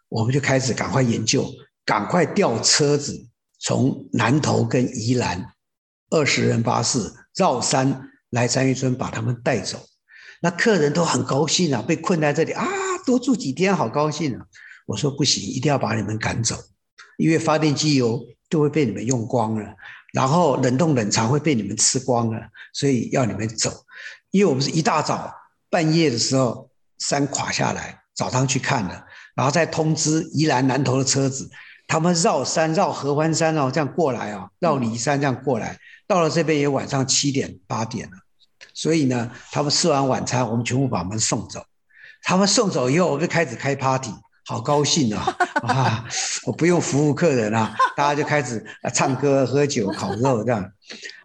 [0.08, 1.46] 我们就开始赶快研究，
[1.84, 3.26] 赶快调车子
[3.58, 5.44] 从南头跟宜兰
[6.10, 9.80] 二十人巴士绕山来三玉村把他们带走。
[10.40, 12.66] 那客人都很高兴啊，被困在这里啊，
[13.04, 14.46] 多住几天好高兴啊！
[14.86, 16.56] 我说不行，一定要把你们赶走，
[17.16, 18.20] 因为发电机油。
[18.52, 19.74] 就会被你们用光了，
[20.12, 22.38] 然后冷冻冷藏会被你们吃光了，
[22.74, 23.70] 所以要你们走。
[24.32, 25.32] 因为我们是一大早
[25.70, 26.68] 半夜的时候
[26.98, 29.04] 山垮下来，早上去看了，
[29.36, 31.48] 然后再通知宜兰南头的车子，
[31.86, 38.16] 他们绕山绕合欢山哦，这样过来哦，绕里山这样过来，到了这边也晚上七点八点了，
[38.74, 41.64] 所以呢，他们吃完晚餐，我们全部把他们送走。
[42.24, 44.10] 他们送走以后，我们就开始开 party。
[44.44, 45.36] 好高兴啊！
[45.62, 46.04] 啊，
[46.46, 50.68] 我不用服务客人啊，大家就开始唱歌、喝酒、烤肉这样。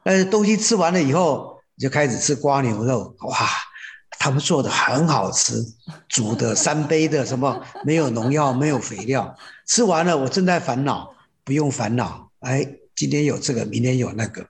[0.03, 3.15] 但是东西吃完了以后，就开始吃瓜牛肉。
[3.21, 3.35] 哇，
[4.19, 5.63] 他们做的很好吃，
[6.07, 9.35] 煮的三杯的什么没有农药、没有肥料。
[9.65, 11.13] 吃完了，我正在烦恼，
[11.43, 12.29] 不用烦恼。
[12.39, 14.45] 哎，今天有这个，明天有那个。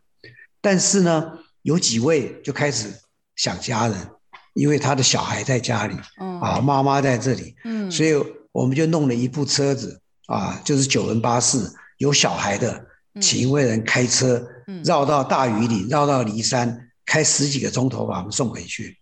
[0.62, 2.94] 但是呢，有几位就开始
[3.36, 3.98] 想家人，
[4.54, 5.96] 因为他的小孩在家里，
[6.42, 8.16] 啊，妈妈在这里，嗯，所以。
[8.54, 11.60] 我们就弄了一部车子啊，就是九人巴士，
[12.00, 12.88] 有小孩的，
[13.22, 14.44] 请一位人开车，
[14.84, 18.96] 绕到大屿里，绕到骊山，开十几个钟头把我们送回去。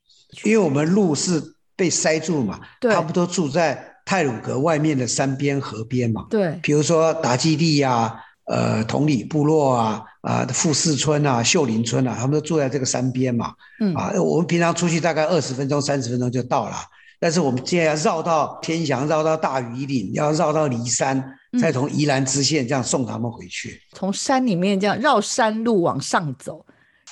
[0.43, 1.41] 因为我们路是
[1.75, 6.25] 被塞住嘛，差不多住在泰鲁阁外面的山边河边嘛。
[6.29, 8.13] 对，比如说达基地呀，
[8.45, 13.53] 呃，同里部落啊，啊，富士村啊，秀林村啊，他们都住在这个山边嘛。
[13.79, 16.75] 嗯，啊，我们平常出去大概二十分钟、三十分钟就到了。
[17.17, 21.23] 但是我们现在要绕到天祥，绕到大屿岭，要绕到骊山，
[21.59, 23.81] 再从宜兰支线这样送他们回去。
[23.93, 26.63] 从山里面这样绕山路往上走，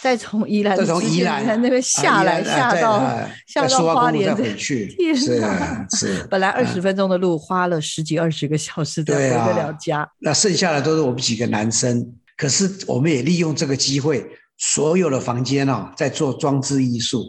[0.03, 2.99] 再从宜兰，再从宜兰那边下来，下到
[3.47, 4.93] 下到花莲回去。
[5.15, 6.21] 是啊，是。
[6.29, 10.05] 本来二十分钟的路，花了十几二十个小时才回得了家。
[10.19, 14.25] 那剩下的都是我们几个男生，可是我们也利用这个机会，
[14.57, 17.23] 所有的房间哦，在做装置艺术。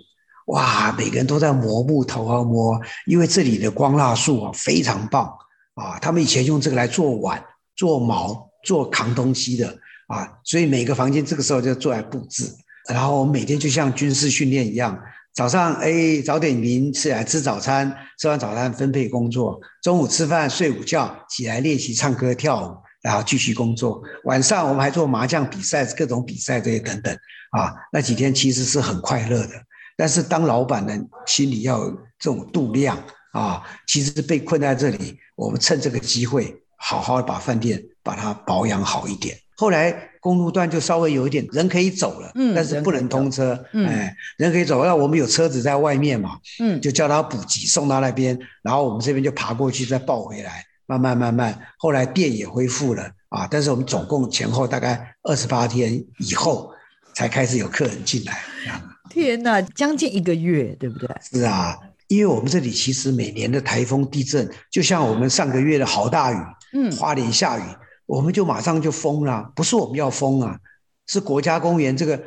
[0.46, 5.32] 哇，每个人都在磨木头啊磨，因为这里的光蜡树啊非常棒
[5.74, 7.40] 啊，他们以前用这个来做碗、
[7.76, 9.68] 做毛、做扛东西的
[10.08, 12.50] 啊，所以每个房间这个时候就做来布置，
[12.88, 14.98] 然后我们每天就像军事训练一样，
[15.34, 27.14] 早上哎早点名起来吃早餐，吃完早餐分配工作，中午吃饭睡午觉，起来练习唱歌跳舞，然后继续工作，晚上我们还做麻将比赛、各种比赛这些等等
[27.52, 29.52] 啊，那几天其实是很快乐的。
[29.96, 32.98] 但是当老板呢，心里要有这种度量
[33.32, 33.62] 啊。
[33.86, 39.38] 其实被困在这里，我们趁这个机会，好好把饭店把它保养好一点。
[39.56, 53.46] 后来公路段就稍微有一点人可以走了，嗯，但是不能通车，哎，人可以走，那我们有车子在外面嘛，嗯，就叫他补给送到那边，然后我们这边就爬过去再抱回来，慢慢慢慢，后来电也恢复了啊。
[53.50, 56.72] 但是我们总共前后大概二十八天以后，
[57.14, 58.42] 才开始有客人进来。
[59.10, 61.08] 天呐，将近一个月，对不对？
[61.20, 66.36] 是啊，因为我们这里其实每年的台风、地震，就像我们上个月的好大雨，
[66.72, 67.62] 嗯，花莲下雨，
[68.06, 69.50] 我们就马上就封了。
[69.54, 70.58] 不是我们要封啊，
[71.06, 72.22] 是国家公园这个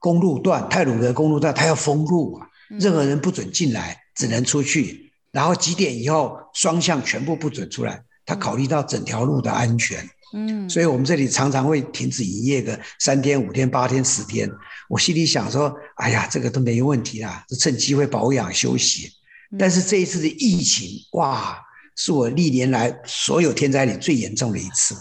[0.00, 2.46] 公路段泰鲁的公路段，它要封路啊，
[2.78, 5.12] 任何人不准进来，只能出去。
[5.32, 10.08] 然后几点以后，双向全部不准出来，他考虑到整条路的安全。
[10.32, 14.50] 嗯，所以我们这里常常会停止营业个三天、五天、八天、十天。
[14.88, 19.10] 我心里想说，哎呀，这个都没问题啦，就趁机会保养休息。
[19.58, 21.58] 但是这一次的疫情，哇，
[21.96, 24.94] 是我历年来所有天灾里最严重的一次。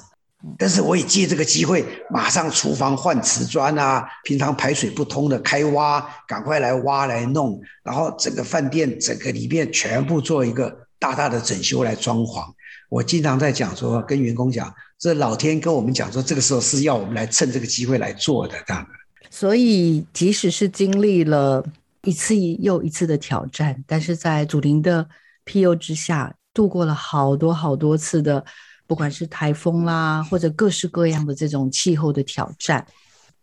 [0.57, 12.45] 但是我也借这个机会，马上厨房换瓷砖啊，平常排水不通的开挖，赶快来挖来弄，然后整个饭店整个里面全部做一个大大的整修来装潢。
[12.89, 14.73] 我经常在讲说，跟员工讲。
[14.97, 18.85] 这老天跟我们讲说，这个时候是要我们来趁这个机会来做的，这样。
[19.29, 21.63] 所以，即使是经历了
[22.03, 25.07] 一次又一次的挑战，但是在祖灵的
[25.45, 28.43] 庇佑之下，度过了好多好多次的，
[28.89, 32.83] 不管是台风啦，或者各式各样的这种气候的挑战。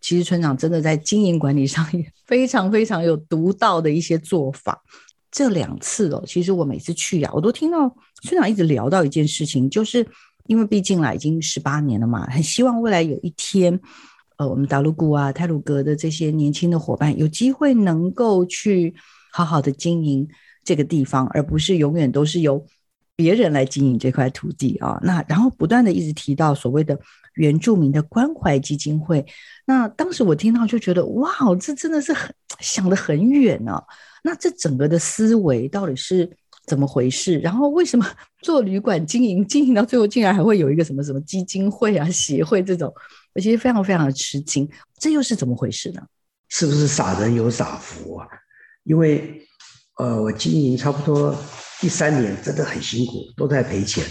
[0.01, 4.83] 其实村长真的在经营管理上也 非常非常有独到的一些做法。
[5.31, 7.89] 这两次哦，其实我每次去呀，我都听到
[8.23, 10.05] 村长一直聊到一件事情，就是
[10.49, 13.79] 因为毕竟啦，已经十八年了嘛，很希望未来有一天，
[14.39, 18.93] 呃，我们达鲁古啊、泰鲁格的这些年轻的伙伴有机会能够去
[19.31, 20.27] 好好的经营
[20.65, 22.67] 这个地方，而不是永远都是由
[23.17, 25.01] 别人来经营这块土地啊。
[25.03, 26.97] 那然后不断的一直提到所谓的
[27.35, 29.25] 原住民的关怀基金会，
[29.65, 33.83] 那当时我听到就觉得哇，这真的是很想得很远呢。
[34.23, 36.31] 那这整个的思维到底是
[36.67, 37.39] 怎么回事？
[37.39, 38.07] 然后为什么
[38.43, 42.93] 做旅馆经营， 经营到最后竟然还会有一个什么什么基金会啊、协会这种？
[43.35, 46.03] 我其实非常非常的吃惊，这又是怎么回事呢？
[46.49, 48.27] 是不是傻人有傻福啊？
[48.85, 49.47] 因为
[49.97, 51.35] 呃，我经营差不多
[51.81, 54.05] 第三年，真的很辛苦，都在赔钱，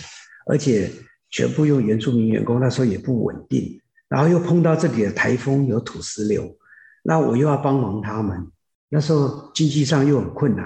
[0.48, 0.92] 而且
[1.30, 6.58] 全部用原住民员工，那时候也不稳定，然后又碰到这里的台风有土石流，
[7.04, 8.48] 那我又要帮忙他们。
[8.90, 10.66] 那时候经济上又很困难，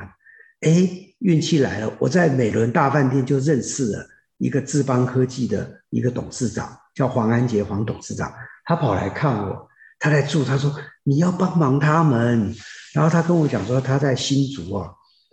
[0.61, 4.05] 哎，运气来了，我在美伦大饭店就认识了
[4.37, 8.31] 一个智邦科技的一个董事长，叫黄安杰黄董事长，
[8.65, 9.67] 他跑来看我，
[9.99, 12.53] 他在住，他说你要帮忙他们，
[12.93, 14.89] 然后他跟我讲说他在新竹啊，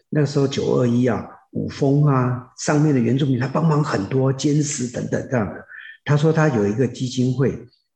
[0.08, 5.64] 那个时候九二一啊，五峰啊上面的原住民他帮忙很多，坚实等等这样的，
[6.04, 7.50] 他说他有一个基金会，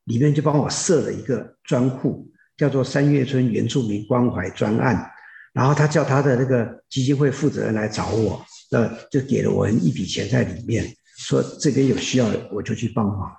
[0.05, 2.27] 里面就帮我设了一个专户。
[2.57, 5.09] 叫做三月村原住民关怀专案，
[5.51, 10.85] 然后他叫他的那个基金会负责人来找我，那就给了我一笔钱在里面，
[11.17, 13.31] 说这边有需要的我就去帮忙。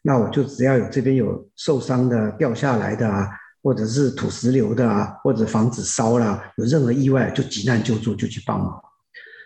[0.00, 3.28] 那我就只要有这边有受伤的、掉下来的啊，
[3.68, 8.80] 或者是土石流的啊，或者房子烧了，有任何意外就急难救助就去帮忙。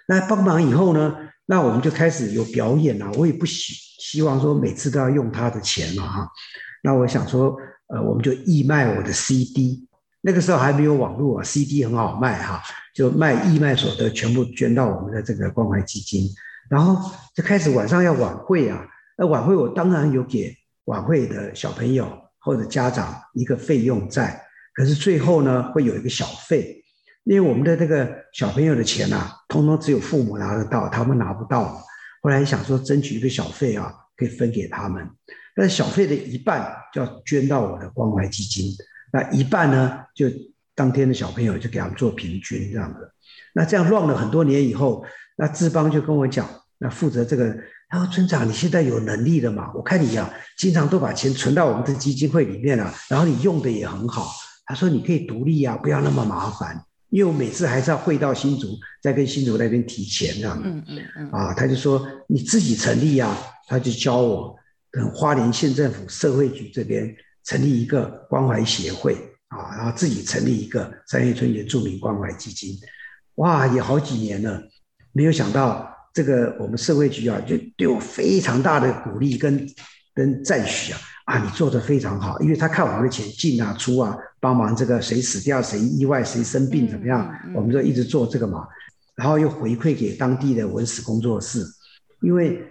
[0.06, 3.10] 那帮忙以后呢，那我们就开始有表演了。
[3.16, 6.28] 我也不希希望说每次都要用他的钱嘛哈。
[6.84, 7.56] 那我想说。
[7.88, 9.86] 呃，我们就义卖我的 CD，
[10.22, 12.62] 那个时候还没有网络啊，CD 很好卖哈，
[12.94, 16.26] 就卖义卖所得全部捐到我们的这个关怀基金，
[16.70, 18.82] 然后就开始晚上要晚会啊，
[19.18, 20.56] 那晚会我当然有给
[20.86, 22.08] 晚会的小朋友
[22.42, 26.82] 或者家长一个费用在，可是最后呢会有一个小费，
[27.24, 31.82] 因为我们的这个小朋友的钱啊，通通只有父母拿得到，他们拿不到，
[32.20, 35.08] 后来想说争取一个小费啊，可以分给他们。
[35.54, 38.72] 那小费的一半就要捐到我的关怀基金，
[39.12, 40.26] 那一半呢，就
[40.74, 43.12] 当天的小朋友就给他们做平均这样的。
[43.54, 45.04] 那这样乱了很多年以后，
[45.36, 47.54] 那志邦就跟我讲，那负责这个，
[47.92, 49.70] 他说村长，你现在有能力了嘛？
[49.74, 54.32] 我看你呀，经常都把钱存到我们的基金会里面了，然后你用的也很好。
[54.64, 58.68] 他说你可以独立啊，不要那么麻烦，因为我每次还是要汇到新竹，
[59.02, 60.62] 再跟新竹那边提钱这样子。
[60.64, 61.30] 嗯嗯嗯。
[61.30, 63.36] 啊，他就说你自己成立啊，
[63.68, 64.56] 他就教我。
[64.94, 69.14] 跟花莲县政府社会局这边成立一个关怀协会
[69.48, 72.78] 啊，然后自己成立一个三叶村原住民关怀基金，
[73.36, 74.62] 哇，也好几年了，
[75.12, 79.66] 没有想到这个我们社会局啊，就对我非常大的鼓励跟
[80.14, 88.66] 跟赞许啊，啊，你做的非常好，因为他看我们的钱进啊出啊，帮忙这个谁死掉谁意外谁生病怎么样，我们就一直做这个嘛，
[89.14, 91.64] 然后又回馈给当地的文史工作室，
[92.20, 92.66] 因为。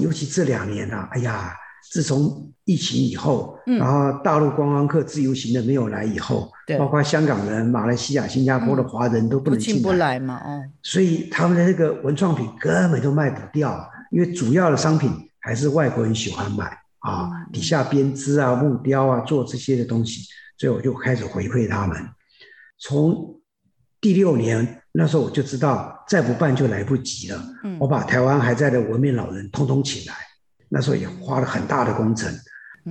[0.00, 1.52] 尤其这两年啊，哎呀，
[1.90, 16.66] 自从疫情以后，然后大陆观光客自由行的没有来以后，包括香港人、马来西亚、新加坡的华人都不能进来嘛，哦，所以他们的那个文创品根本就卖不掉，因为主要的商品还是外国人喜欢买
[16.98, 20.26] 啊，底下编织啊、木雕啊、做这些的东西，
[20.58, 21.96] 所以我就开始回馈他们。
[22.78, 23.40] 从
[24.00, 24.76] 第六年。
[24.92, 27.40] 那时候我就知道，再不办就来不及了。
[27.78, 30.14] 我把台湾还在的文面老人通通请来，
[30.70, 32.32] 那时候也花了很大的工程。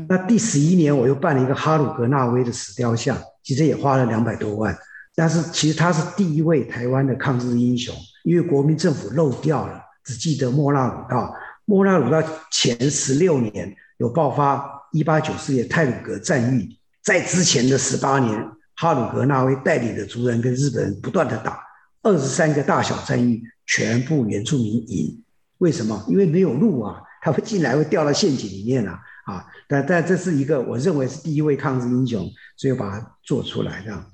[0.08, 4.78] 那第十一年我又办了一个哈鲁格纳威的石雕像，其实也花了两百多万。
[5.16, 11.34] 但是其实他是第一位台湾的抗日英雄，因为国民政府漏掉了，只记得莫纳鲁道。
[11.66, 21.60] 莫纳鲁道前十六年有爆发一八九四年泰鲁格战役，在之前的十八年，哈鲁格纳威带领的族人跟日本人不断的打。
[22.02, 25.22] 二十三个大小战役全部原住民赢，
[25.58, 26.06] 为什么？
[26.08, 29.46] 因为没有路啊，他会进来会掉到陷阱里面啊啊！
[29.68, 34.06] 但但这是一个我认为是第一位抗日英雄，所以把它做出来这样。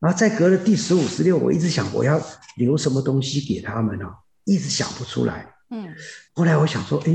[0.00, 2.20] 然后再隔了第十五、十六，我一直想我要
[2.56, 4.06] 留什么东西给他们呢？
[4.44, 5.46] 一直想不出来。
[5.70, 5.88] 嗯。
[6.34, 7.12] 后来我想说，哎，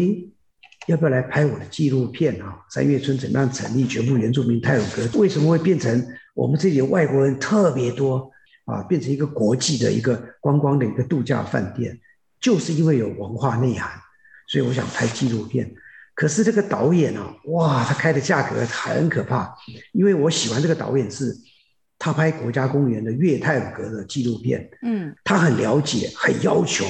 [0.88, 2.59] 要不要来拍我的纪录片啊？
[2.69, 5.19] 三月村怎么样成立全部原住民泰鲁格？
[5.19, 8.32] 为什么会变成我们这里的外国人特别多？
[8.65, 11.97] 啊，变成一个国际的一个观光的一个度假饭店，
[12.41, 13.91] 就是因为有文化内涵，
[14.47, 15.71] 所以我想拍纪录片。
[16.15, 19.53] 可是这个导演啊，哇，他开的价格很可怕，
[19.91, 21.31] 因为我喜欢这个导演是，
[21.99, 26.83] 他拍国家公园的越泰鲁格的纪录片，嗯，他很了解，很要求，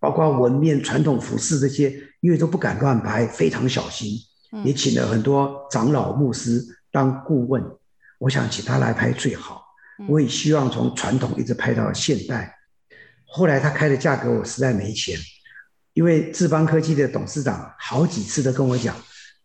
[0.00, 4.16] 包括纹面、传统服饰这些，因为都不敢乱拍，非常小心，
[4.64, 6.60] 也请了很多长老牧师
[6.90, 7.62] 当顾问。
[8.18, 9.64] 我想请他来拍最好，
[10.08, 12.52] 我也希望从传统一直拍到现代。
[13.26, 15.16] 后来他开的价格我实在没钱，
[15.94, 18.96] 因为智邦科技的董事长好几次都跟我讲，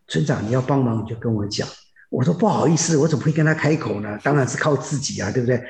[0.08, 1.68] 村长你要帮忙你就跟我讲。
[2.10, 4.18] 我说不好意思，我怎么会跟他开口呢？
[4.24, 5.62] 当然是靠自己啊，对不对？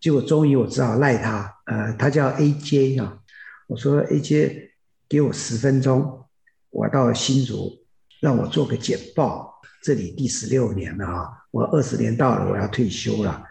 [0.00, 3.18] 结果终于我只好赖他，呃，他叫 AJ 啊。
[3.66, 4.70] 我说 AJ，
[5.08, 6.26] 给我十分钟，
[6.70, 7.72] 我到新竹，
[8.20, 9.52] 让我做个简报。
[9.82, 13.42] 这里第十六年了啊，我二十年到了，我要退休了。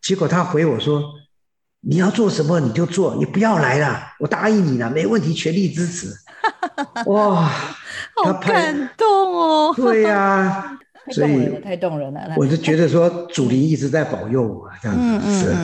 [0.00, 1.02] 结果他回我说，
[1.88, 6.08] 你要做什么你就做，你不要来了，我答应你了，没问题，全力支持。
[7.06, 7.48] 哇，
[8.16, 9.72] 好感动哦！
[9.76, 10.78] 对呀。
[11.12, 15.38] 所以太动人了，我就觉得说祖灵一直在保佑我这样子。
[15.38, 15.54] 是，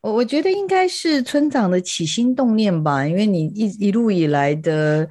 [0.00, 5.08] 我我觉得应该是村长的起心动念吧，因为你一一路以来的，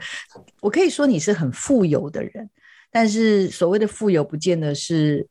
[0.61, 2.49] 我可以说你是很富有的人，
[2.89, 5.27] 但是所谓的富有，不见得是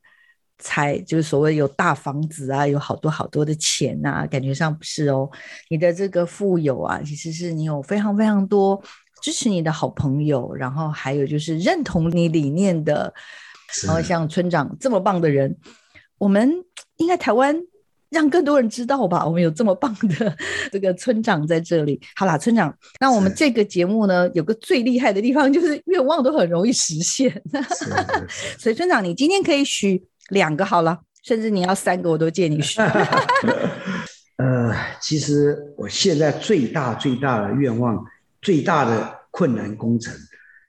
[0.59, 5.29] 财，就是所谓有大房子啊，有好多好多的钱呐，感觉上不是哦。
[5.69, 8.81] 你的这个富有啊，其实是你有非常非常多
[9.21, 13.13] 支持你的好朋友，然后还有就是认同你理念的。
[13.85, 15.53] 然后像村长这么棒的人，
[16.17, 16.63] 我们
[16.97, 17.53] 应该台湾
[18.09, 19.25] 让更多人知道吧？
[19.25, 20.37] 我们有这么棒的
[20.71, 21.99] 这个村长在这里。
[22.15, 27.41] 好啦，村长，那我们这个节目呢，有个最厉害的地方就是愿望都很容易实现。
[28.57, 32.79] 所以村长，你今天可以许两个好了，甚至你要三个，我都借你许。
[34.37, 38.05] 呃，其实我现在最大最大的愿望，
[38.41, 40.13] 最大的困难工程。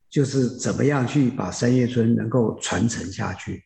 [0.09, 3.65] 就是怎么样去把三叶村能够传承下去？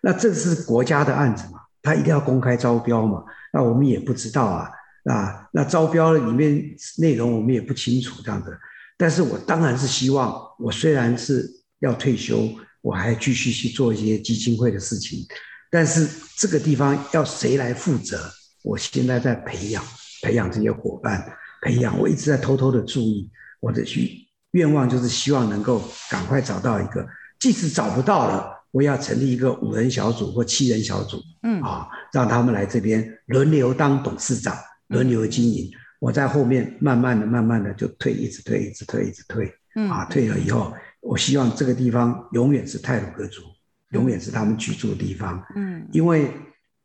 [0.00, 3.22] 那这是国家的案子嘛，他一定要公开招标嘛。
[3.52, 4.70] 那我们也不知道啊，
[5.04, 6.64] 啊，那招标里面
[6.98, 8.56] 内容我们也不清楚这样子。
[8.96, 11.46] 但是我当然是希望，我虽然是
[11.80, 12.48] 要退休，
[12.82, 15.26] 我还继续去做一些基金会的事情。
[15.70, 16.06] 但是
[16.36, 18.30] 这个地方要谁来负责？
[18.62, 19.82] 我现在在培养，
[20.20, 21.24] 培养这些伙伴，
[21.62, 21.98] 培养。
[21.98, 23.30] 我一直在偷偷的注意，
[23.60, 24.28] 我的去。
[24.52, 27.06] 愿望就是希望能够赶快找到一个，
[27.40, 34.54] 即使找不到了，我也要成立一个五人小组或七人小组，嗯啊，让他们来这边轮流当董事长，
[34.88, 35.70] 轮流经营。
[35.98, 43.42] 我在后面慢慢的、慢慢的就退，一直退，一直退，一直退，嗯啊，退了以后，我希望这个地方永远是泰鲁格族，
[43.90, 46.30] 永远是他们居住的地方，嗯，因为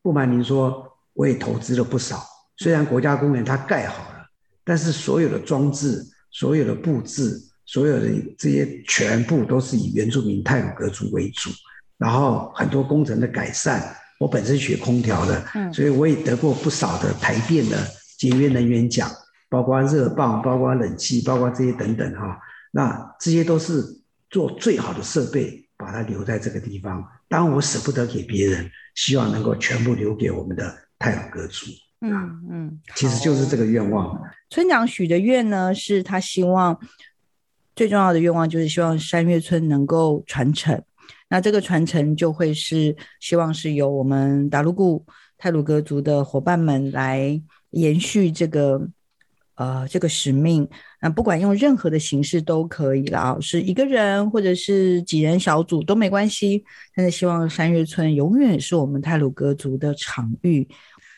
[0.02, 2.22] 不瞒您说，我也投资了不少，
[2.58, 4.28] 虽然国家公园它盖好了，
[4.66, 7.44] 但是所有的装置、所有的布置。
[7.70, 8.08] 所有的
[8.38, 11.50] 这些全部都是以原住民泰鲁格族为主，
[11.98, 17.78] 然后很多工程的改善，我本身学空调的，嗯，所以我也得过不少的台电的
[18.18, 19.12] 节约能源奖，
[19.50, 22.40] 包括热泵、包括冷气、包括这些等等哈。
[22.72, 23.84] 那这些都是
[24.30, 27.04] 做最好的设备，把它留在这个地方。
[27.28, 31.66] 当然我舍不得给别人，希望能够全部留给我们的泰鲁格族。
[32.02, 32.12] 嗯
[32.50, 34.22] 嗯，其实就是这个愿望。
[34.50, 36.80] 村长许的愿呢，是他希望。
[37.76, 40.82] 最重要的愿望就是希望山月村能够传承，
[41.30, 45.06] 那这个传承就会是希望是由我们达鲁固
[45.38, 48.82] 泰鲁格族的伙伴们来延续这个
[49.54, 50.68] 呃这个使命。
[51.02, 56.64] 那不管用任何的形式都可以了啊，是一个人或者是几人小组都没关系。
[56.96, 60.68] 但是希望三月村永远是我们泰鲁格族的场域。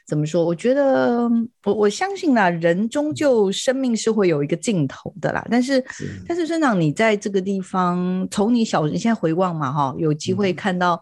[0.06, 0.44] 怎么说？
[0.44, 1.30] 我觉得
[1.64, 5.46] 我我相信啦，人终究生命是会有一个尽头的啦。
[5.52, 5.86] 但是，
[6.28, 11.00] 但是村长，你在这个地方，从你小你现在回望嘛，哈，有机会看到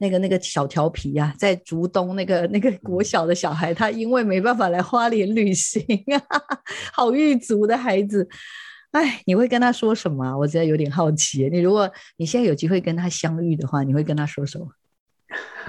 [0.00, 6.40] 那个那个小调皮呀，在竹东那个那个国小的小孩，他因为没办法来花莲旅行啊，
[6.90, 8.26] 好狱族的孩子，
[8.92, 10.34] 哎，你会跟他说什么？
[10.38, 11.50] 我觉得有点好奇。
[11.50, 14.66] 你如果你现在有机会跟他相遇的话，你会跟他说什么？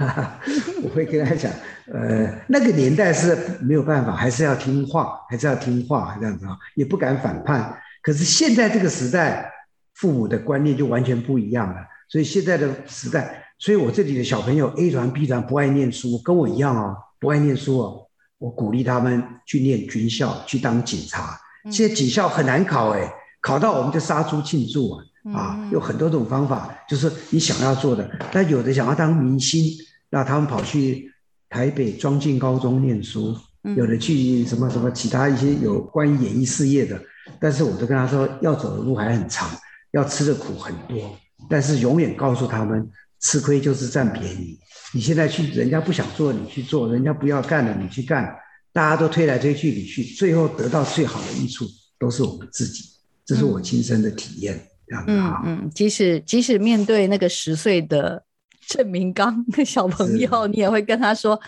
[0.82, 1.52] 我会跟他讲，
[1.92, 7.78] 呃，那个年代是没有办法，还是要听话，还是要听话这样子啊，也不敢反叛。
[8.02, 9.52] 可是现在这个时代，
[9.94, 11.76] 父母的观念就完全不一样了。
[12.12, 18.06] 所以现在的时代，所以我这里的小朋友 A 团、B 团不爱念书，跟我一样哦，不爱念书哦。
[18.36, 21.40] 我鼓励他们去念军校，去当警察。
[21.70, 23.10] 现在警校很难考哎，
[23.40, 25.04] 考到我们就杀猪庆祝啊。
[25.32, 28.10] 啊，有很多种方法，就是你想要做的。
[28.30, 29.64] 但有的想要当明星，
[30.10, 31.10] 那他们跑去
[31.48, 33.34] 台北庄敬高中念书；
[33.74, 37.00] 有的去什么什么其他一些有关于演艺事业的。
[37.40, 39.48] 但是我都跟他说，要走的路还很长，
[39.92, 41.16] 要吃的苦很多。
[41.48, 42.88] 但是永远告诉他们，
[43.20, 44.58] 吃亏就是占便宜。
[44.92, 48.34] 你现在去，人家不想做，你去做；人家不要干了，你去干，
[48.72, 51.64] 大家都推来推去，你去，最后得到最好的益处
[51.98, 52.84] 都是我们自己。
[53.24, 55.42] 这是我亲身的体验，这样子啊。
[55.44, 58.24] 嗯嗯，即使即使面对那个十岁的
[58.66, 61.40] 郑明刚小朋友，你也会跟他说。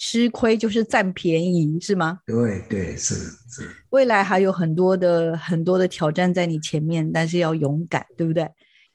[0.00, 2.20] 吃亏就是占便宜，是吗？
[2.24, 3.68] 对对是是。
[3.90, 8.48] 未来还有很多的很多的挑战在你前面，但是要勇敢，对不对？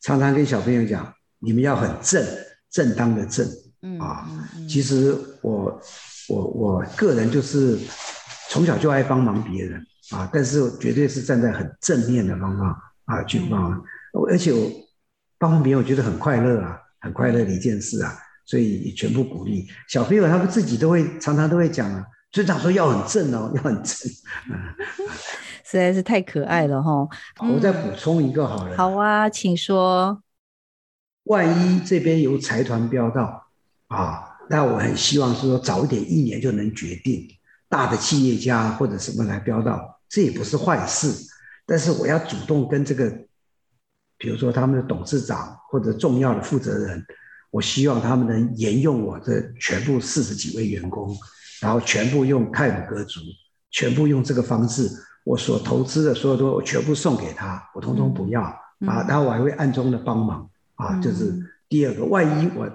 [0.04, 2.24] 常常跟小朋友讲，你们要很正，
[2.70, 3.48] 正当的正，
[3.82, 4.30] 嗯啊。
[4.70, 5.82] 其实我
[6.30, 7.80] 我我个人就是
[8.50, 9.82] 从小就爱帮忙别人
[10.12, 12.68] 啊，但是绝对是站在很正面的方向
[13.06, 13.84] 啊去帮忙，
[14.30, 14.70] 而且我
[15.40, 18.14] 帮忙别人，我觉得很快乐啊，很快乐的一件事啊。
[18.46, 23.96] 所以全部鼓励小朋友，他们自己都会常常都会讲啊，村长说要很正哦，要很正，
[25.74, 27.08] 实在是太可爱了哈。
[27.40, 28.78] 我再补充一个好了。
[28.78, 30.22] 好啊，请说。
[31.24, 33.48] 万一这边有财团标到
[33.88, 37.28] 啊，那我很希望是说早一点一年就能决定
[37.68, 41.12] 大的企业家或者什么来标到，这也不是坏事。
[41.66, 43.10] 但是我要主动跟这个，
[44.18, 47.06] 比如说他们的董事长或者重要的负责人。
[47.52, 51.16] 我希望他们能沿用我的全部四十几位员工，
[51.62, 53.20] 然后全部用泰鲁格族，
[53.70, 54.90] 全部用这个方式，
[55.24, 59.06] 我所投资的所有都我全部送给他，我通通不要啊！
[59.08, 61.34] 然后我还会暗中的帮忙啊，就是
[61.70, 62.70] 第二个，万一我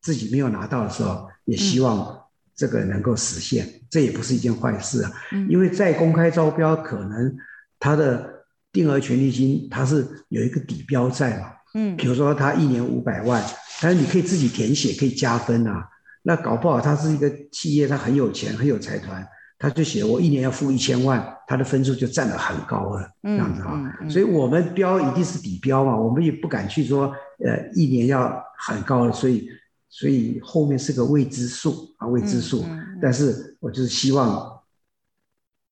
[0.00, 2.18] 自己没有拿到的时候，也希望
[2.54, 5.12] 这个能够实现，这也不是一件坏事啊。
[5.48, 7.36] 因为在公开招标，可能
[7.78, 13.42] 他的定额权利金它是有一个底标在嘛，嗯，比如说他一年五百万。
[13.80, 15.88] 但是你可以自己填写，可以加分啊。
[16.22, 19.24] 那搞不好他是一个企业，他很有钱，很有财团，
[19.58, 23.92] 他就写我一年要付一千万，他的分数就占得很高了，这样子啊。
[24.08, 27.12] 所以我们标一定是底标嘛，我们也不敢去说，
[27.44, 29.48] 呃，一年要很高，所以
[29.88, 32.64] 所以后面是个未知数啊，未知数。
[33.02, 34.60] 但是我就是希望，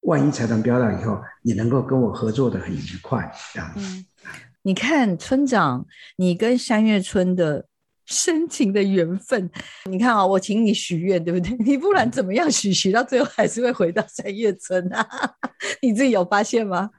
[0.01, 4.05] 万一财团标到以后，你能够跟我合作的很愉快，这样子。
[4.62, 7.66] 你看村长，你跟山月村的。
[8.07, 9.50] 深情的缘分，
[9.90, 11.57] 你看啊，我请你许愿，对不对？
[11.64, 15.07] 你不然怎么样许许到最后还是会回到三叶村啊？
[15.82, 16.90] 你自己有发现吗？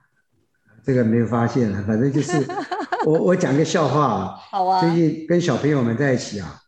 [0.84, 2.34] 这个没有发现啊，反正就是
[3.06, 4.36] 我我讲个笑话啊。
[4.38, 4.82] 好啊。
[4.82, 6.60] 最近跟小朋友们在一起啊，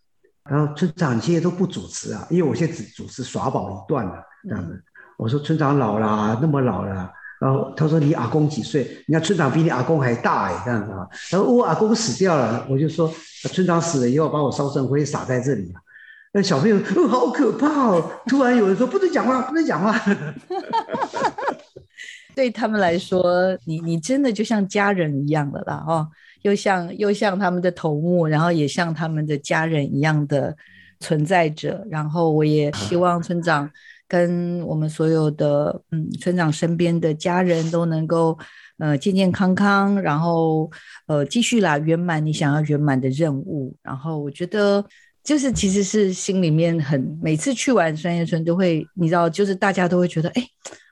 [0.49, 4.81] 然后村长现在都不主持啊，因为我现在只主持耍宝一段了，这样子。
[5.17, 7.11] 我说村长老了，那么老了。
[7.39, 8.85] 然后他说：“你阿公几岁？
[9.07, 13.09] 你看村长比你阿公还大哎，这样子啊。”他说：“我阿公死掉了。”我就说
[13.53, 15.73] ：“村长死了以后，把我烧成灰撒在这里
[16.33, 18.11] 那小朋友，哦，好可怕哦！
[18.27, 19.97] 突然有人说：“不能讲话，不能讲话。
[22.35, 26.07] ”对他们来说，你你真的就像家人一样的啦，哦，
[26.41, 30.53] 又像又像他们的头目，然后也像他们的家人一样的
[30.99, 31.87] 存在着。
[31.89, 33.71] 然后我也希望村长。
[34.10, 38.38] 跟我们所有的嗯村长身边的家人都能够
[38.80, 40.70] 呃健健康康，然后
[41.05, 43.74] 呃继续啦圆满你想要圆满的任务。
[43.84, 44.84] 然后我觉得
[45.24, 50.43] 就是其实是心里面很每次去完三叶村都会你知道就是大家都会觉得哎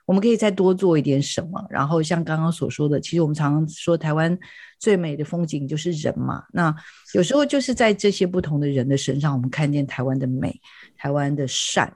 [0.06, 1.62] 我们可以再多做一点什么。
[1.68, 4.38] 然后像刚刚所说的，其实我们常常说台湾
[4.78, 6.44] 最美的风景就是人嘛。
[6.52, 6.74] 那
[7.14, 10.58] 有时候就是在这些不同的人的身上，我们看见台湾的美，
[10.96, 11.92] 台湾的善。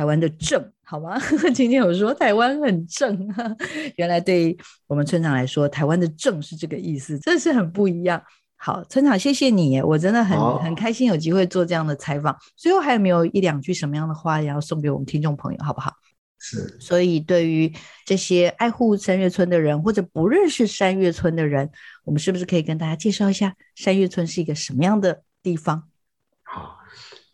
[0.00, 1.20] 台湾的正，好吗？
[1.54, 3.28] 今天我说台湾很正，
[3.96, 8.22] 原来对我们村长来说，台湾的正是这个意思，真是很不一样。
[8.56, 12.34] 好，村长，谢谢你，我真的很很开心有机会做这样的采访。
[12.56, 15.92] 最后还有没有一两句什么样的话要送给我们听众朋友，好不好？
[16.38, 16.78] 是。
[16.80, 17.70] 所以对于
[18.06, 21.68] 这些爱护三月村的人，或者不认识三月村的人，
[22.06, 25.89] 我们是不是可以跟大家介绍一下三月村是一个什么样的地方？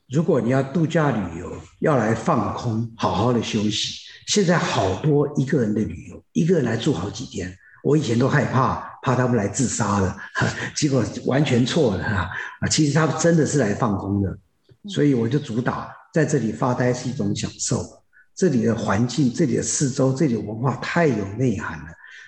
[0.09, 0.17] 好。
[0.17, 4.07] 如果你要度假旅游，要来放空，好好的休息。
[4.27, 7.57] 现在好多一个人的旅游，一个人来住好几天。
[7.85, 10.17] 我以前都害怕，怕他们来自杀了，
[10.75, 12.29] 结果完全错了啊！
[12.69, 14.37] 其实他们真的是来放空的，
[14.89, 17.85] 所以我就主打在这里发呆是一种享受。
[18.35, 21.87] 这里的环境、这里的四周、这里的文化太有内涵了。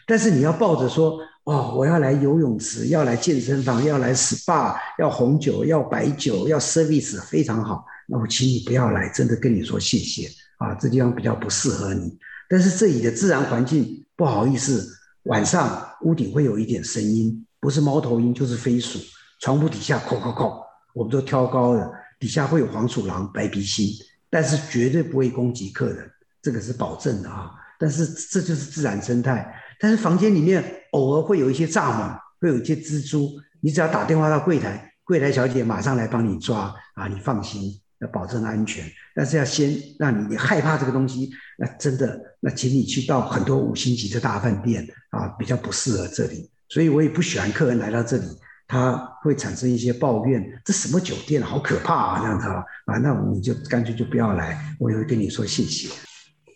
[0.09, 1.21] 但是你要抱着说。
[1.45, 7.87] 哦，我要来游泳池，要来健身房，要来 SPA，要红酒，要白酒，要 service，非常好。
[8.07, 10.29] 那我请你不要来，真的跟你说谢谢
[10.59, 12.19] 啊，这地方比较不适合你。
[12.51, 14.87] 但是这里的自然环境不好意思，
[15.23, 18.99] 晚上屋顶会有一点声音，不是猫头鹰就是飞鼠，
[19.41, 21.91] 床铺底下叩叩叩，我们都挑高的，
[22.21, 23.89] 底下会有黄鼠狼、白鼻星，
[24.29, 26.07] 但是绝对不会攻击客人，
[26.43, 27.53] 这个是保证的啊。
[27.79, 29.51] 但是这就是自然生态。
[29.79, 30.63] 但是房间里面
[30.93, 33.31] 偶尔会有一些蚱蜢，会有一些蜘蛛。
[33.61, 38.85] 你只要打电话到柜台，柜台小姐马上来帮你抓啊，你放心，要保证安全。
[39.15, 46.49] 但是要先让你你害怕这个东西，那真的，那请你去到很多五星级的大饭店啊，比较不适合这里。
[46.69, 48.27] 所以我也不喜欢客人来到这里，
[48.67, 55.89] 他会产生一些抱怨，这什么酒店好可怕啊，这样子啊，啊，那你就干脆就不要来，我也会跟你说谢谢。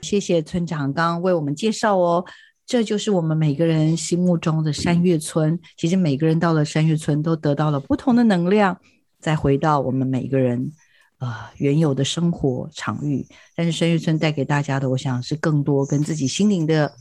[0.03, 2.25] 谢谢村长刚刚为我们介绍哦。
[2.65, 5.59] 这就是我们每个人心目中的山月村。
[5.77, 8.79] 其实每个人到了山月村，都得到了不同的能量，
[9.21, 10.73] 再回到我们每个人
[11.19, 13.27] 呃原有的生活场域。
[13.55, 16.95] 但是山月村带给大家的，我想是更多跟自己心灵的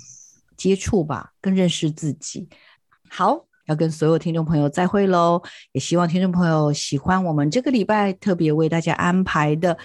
[0.58, 2.50] 接触吧，更认识自己。
[3.08, 5.42] 好，要跟所有听众朋友再会喽。
[5.72, 9.78] 也希望听众朋友喜欢我们这个礼拜特别为大家安排的。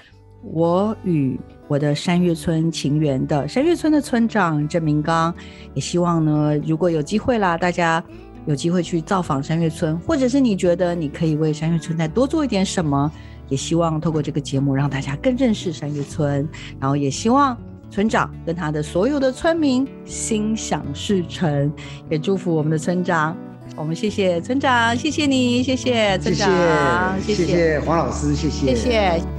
[0.53, 1.38] 我与
[1.68, 5.34] 我的山月村情缘的山月村的村长郑明刚，
[5.74, 8.03] 也希望呢，如果有机会啦，大家
[8.47, 13.11] 有机会去造访山月村，或者是你觉得你可以为山月村再多做一点什么，
[13.49, 17.57] 也希望透过这个节目让大家更认识山月村，然后也希望
[17.90, 21.72] 村长跟他的所有的村民心想事成，
[22.09, 23.36] 也祝福我们的村长。
[23.76, 29.36] 我们谢谢村长，谢谢你，谢谢村长，谢谢黄老师，谢谢，谢谢。